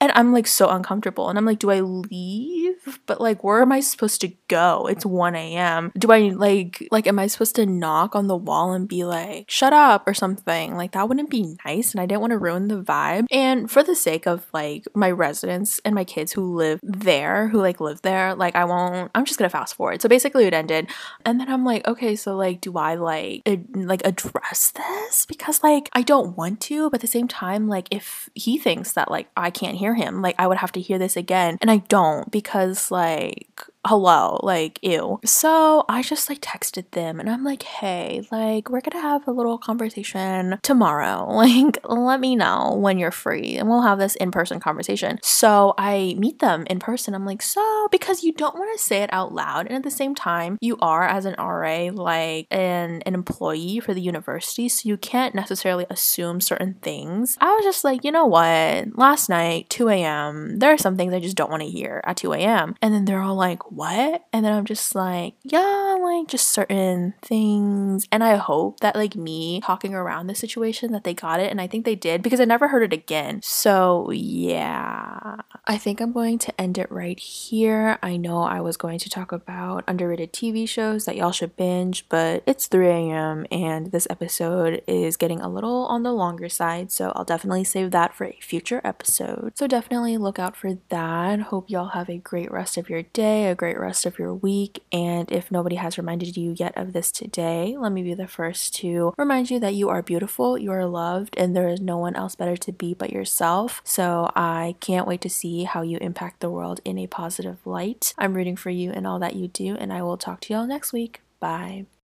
and 0.06 0.16
I'm 0.16 0.32
like 0.32 0.46
so 0.46 0.68
uncomfortable. 0.68 1.28
And 1.28 1.36
I'm 1.36 1.44
like, 1.44 1.58
do 1.58 1.70
I 1.70 1.80
leave? 1.80 3.00
But 3.06 3.20
like, 3.20 3.42
where 3.42 3.60
am 3.60 3.72
I 3.72 3.80
supposed 3.80 4.20
to 4.20 4.32
go? 4.46 4.86
It's 4.86 5.04
1 5.04 5.34
a.m. 5.34 5.90
Do 5.98 6.12
I 6.12 6.28
like, 6.28 6.86
like, 6.92 7.08
am 7.08 7.18
I 7.18 7.26
supposed 7.26 7.56
to 7.56 7.66
knock 7.66 8.14
on 8.14 8.28
the 8.28 8.36
wall 8.36 8.72
and 8.72 8.88
be 8.88 9.04
like, 9.04 9.50
shut 9.50 9.72
up 9.72 10.06
or 10.06 10.14
something? 10.14 10.76
Like, 10.76 10.92
that 10.92 11.08
wouldn't 11.08 11.30
be 11.30 11.56
nice. 11.64 11.92
And 11.92 12.00
I 12.00 12.06
didn't 12.06 12.20
want 12.20 12.30
to 12.30 12.38
ruin 12.38 12.68
the 12.68 12.80
vibe. 12.80 13.26
And 13.32 13.68
for 13.68 13.82
the 13.82 13.96
sake 13.96 14.26
of 14.26 14.46
like 14.52 14.84
my 14.94 15.10
residents 15.10 15.80
and 15.84 15.94
my 15.94 16.04
kids 16.04 16.32
who 16.32 16.54
live 16.54 16.78
there, 16.84 17.48
who 17.48 17.58
like 17.58 17.80
live 17.80 18.02
there, 18.02 18.34
like, 18.36 18.54
I 18.54 18.64
won't, 18.64 19.10
I'm 19.14 19.24
just 19.24 19.40
gonna 19.40 19.50
fast 19.50 19.74
forward. 19.74 20.02
So 20.02 20.08
basically, 20.08 20.44
it 20.44 20.54
ended. 20.54 20.88
And 21.24 21.40
then 21.40 21.50
I'm 21.50 21.64
like, 21.64 21.86
okay, 21.88 22.14
so 22.14 22.36
like, 22.36 22.60
do 22.60 22.76
I 22.76 22.94
like, 22.94 23.42
ad- 23.44 23.74
like 23.74 24.06
address 24.06 24.70
this? 24.70 25.26
Because 25.26 25.64
like, 25.64 25.90
I 25.94 26.02
don't 26.02 26.36
want 26.36 26.60
to, 26.62 26.90
but 26.90 26.98
at 26.98 27.00
the 27.00 27.06
same 27.08 27.26
time, 27.26 27.66
like, 27.66 27.88
if 27.90 28.30
he 28.34 28.56
thinks 28.56 28.92
that 28.92 29.10
like 29.10 29.28
I 29.36 29.50
can't 29.50 29.76
hear 29.76 29.94
him. 29.96 30.22
Like 30.22 30.36
I 30.38 30.46
would 30.46 30.58
have 30.58 30.72
to 30.72 30.80
hear 30.80 30.98
this 30.98 31.16
again. 31.16 31.58
And 31.60 31.70
I 31.70 31.78
don't 31.78 32.30
because 32.30 32.90
like 32.90 33.62
hello, 33.86 34.40
like, 34.42 34.78
ew. 34.82 35.20
So 35.24 35.84
I 35.88 36.02
just 36.02 36.28
like 36.28 36.40
texted 36.40 36.90
them 36.90 37.20
and 37.20 37.30
I'm 37.30 37.44
like, 37.44 37.62
hey, 37.62 38.26
like, 38.32 38.68
we're 38.68 38.80
gonna 38.80 39.02
have 39.02 39.26
a 39.28 39.32
little 39.32 39.58
conversation 39.58 40.58
tomorrow. 40.62 41.24
Like, 41.46 41.78
let 41.86 42.18
me 42.18 42.34
know 42.34 42.74
when 42.74 42.98
you're 42.98 43.10
free 43.10 43.56
and 43.56 43.68
we'll 43.68 43.82
have 43.82 43.98
this 43.98 44.16
in 44.16 44.30
person 44.30 44.58
conversation. 44.58 45.18
So 45.22 45.74
I 45.78 46.16
meet 46.18 46.38
them 46.40 46.66
in 46.68 46.78
person. 46.80 47.14
I'm 47.14 47.26
like, 47.26 47.42
so, 47.42 47.88
because 47.92 48.24
you 48.24 48.32
don't 48.32 48.58
wanna 48.58 48.78
say 48.78 49.02
it 49.02 49.10
out 49.12 49.32
loud. 49.32 49.66
And 49.66 49.76
at 49.76 49.82
the 49.82 49.90
same 49.90 50.14
time, 50.14 50.58
you 50.60 50.76
are, 50.80 51.04
as 51.04 51.24
an 51.24 51.34
RA, 51.38 51.90
like 51.92 52.46
an, 52.50 53.02
an 53.04 53.14
employee 53.14 53.80
for 53.80 53.94
the 53.94 54.00
university. 54.00 54.68
So 54.68 54.88
you 54.88 54.96
can't 54.96 55.34
necessarily 55.34 55.86
assume 55.90 56.40
certain 56.40 56.74
things. 56.82 57.36
I 57.40 57.54
was 57.54 57.64
just 57.64 57.84
like, 57.84 58.02
you 58.02 58.10
know 58.10 58.26
what? 58.26 58.98
Last 58.98 59.28
night, 59.28 59.68
2 59.68 59.88
a.m., 59.90 60.58
there 60.58 60.72
are 60.72 60.78
some 60.78 60.96
things 60.96 61.12
I 61.12 61.20
just 61.20 61.36
don't 61.36 61.50
wanna 61.50 61.64
hear 61.64 62.00
at 62.04 62.16
2 62.16 62.32
a.m. 62.32 62.74
And 62.82 62.94
then 62.94 63.04
they're 63.04 63.22
all 63.22 63.36
like, 63.36 63.70
what? 63.76 64.24
And 64.32 64.44
then 64.44 64.54
I'm 64.54 64.64
just 64.64 64.94
like, 64.94 65.34
yeah, 65.42 65.96
like 66.00 66.28
just 66.28 66.46
certain 66.46 67.12
things. 67.20 68.08
And 68.10 68.24
I 68.24 68.36
hope 68.36 68.80
that 68.80 68.96
like 68.96 69.14
me 69.14 69.60
talking 69.60 69.94
around 69.94 70.28
the 70.28 70.34
situation 70.34 70.92
that 70.92 71.04
they 71.04 71.12
got 71.12 71.40
it. 71.40 71.50
And 71.50 71.60
I 71.60 71.66
think 71.66 71.84
they 71.84 71.94
did 71.94 72.22
because 72.22 72.40
I 72.40 72.46
never 72.46 72.68
heard 72.68 72.82
it 72.82 72.94
again. 72.94 73.40
So 73.42 74.10
yeah, 74.10 75.36
I 75.66 75.76
think 75.76 76.00
I'm 76.00 76.12
going 76.12 76.38
to 76.38 76.60
end 76.60 76.78
it 76.78 76.90
right 76.90 77.18
here. 77.18 77.98
I 78.02 78.16
know 78.16 78.42
I 78.42 78.60
was 78.60 78.78
going 78.78 78.98
to 79.00 79.10
talk 79.10 79.30
about 79.30 79.84
underrated 79.86 80.32
TV 80.32 80.66
shows 80.66 81.04
that 81.04 81.16
y'all 81.16 81.32
should 81.32 81.56
binge, 81.56 82.08
but 82.08 82.42
it's 82.46 82.68
3 82.68 82.88
a.m. 82.88 83.46
and 83.50 83.92
this 83.92 84.06
episode 84.08 84.82
is 84.86 85.18
getting 85.18 85.40
a 85.40 85.50
little 85.50 85.84
on 85.86 86.02
the 86.02 86.12
longer 86.12 86.48
side. 86.48 86.90
So 86.92 87.12
I'll 87.14 87.24
definitely 87.24 87.64
save 87.64 87.90
that 87.90 88.14
for 88.14 88.24
a 88.24 88.38
future 88.40 88.80
episode. 88.84 89.52
So 89.54 89.66
definitely 89.66 90.16
look 90.16 90.38
out 90.38 90.56
for 90.56 90.78
that. 90.88 91.40
Hope 91.40 91.68
y'all 91.68 91.88
have 91.88 92.08
a 92.08 92.16
great 92.16 92.50
rest 92.50 92.78
of 92.78 92.88
your 92.88 93.02
day, 93.02 93.48
a 93.48 93.54
great 93.54 93.65
great 93.66 93.80
rest 93.80 94.06
of 94.06 94.16
your 94.16 94.32
week. 94.32 94.84
And 94.92 95.30
if 95.32 95.50
nobody 95.50 95.74
has 95.74 95.98
reminded 95.98 96.36
you 96.36 96.54
yet 96.56 96.72
of 96.76 96.92
this 96.92 97.10
today, 97.10 97.76
let 97.76 97.90
me 97.90 98.04
be 98.04 98.14
the 98.14 98.28
first 98.28 98.76
to 98.76 99.12
remind 99.18 99.50
you 99.50 99.58
that 99.58 99.74
you 99.74 99.88
are 99.88 100.02
beautiful, 100.02 100.56
you 100.56 100.70
are 100.70 100.86
loved, 100.86 101.34
and 101.36 101.56
there 101.56 101.68
is 101.68 101.80
no 101.80 101.98
one 101.98 102.14
else 102.14 102.36
better 102.36 102.56
to 102.56 102.70
be 102.70 102.94
but 102.94 103.12
yourself. 103.12 103.82
So 103.82 104.30
I 104.36 104.76
can't 104.78 105.08
wait 105.08 105.20
to 105.22 105.28
see 105.28 105.64
how 105.64 105.82
you 105.82 105.98
impact 106.00 106.38
the 106.38 106.50
world 106.50 106.80
in 106.84 106.96
a 106.96 107.08
positive 107.08 107.58
light. 107.64 108.14
I'm 108.16 108.34
rooting 108.34 108.54
for 108.54 108.70
you 108.70 108.92
and 108.92 109.04
all 109.04 109.18
that 109.18 109.34
you 109.34 109.48
do, 109.48 109.74
and 109.74 109.92
I 109.92 110.02
will 110.02 110.16
talk 110.16 110.42
to 110.42 110.54
y'all 110.54 110.66
next 110.66 110.92
week. 110.92 111.22
Bye. 111.40 111.86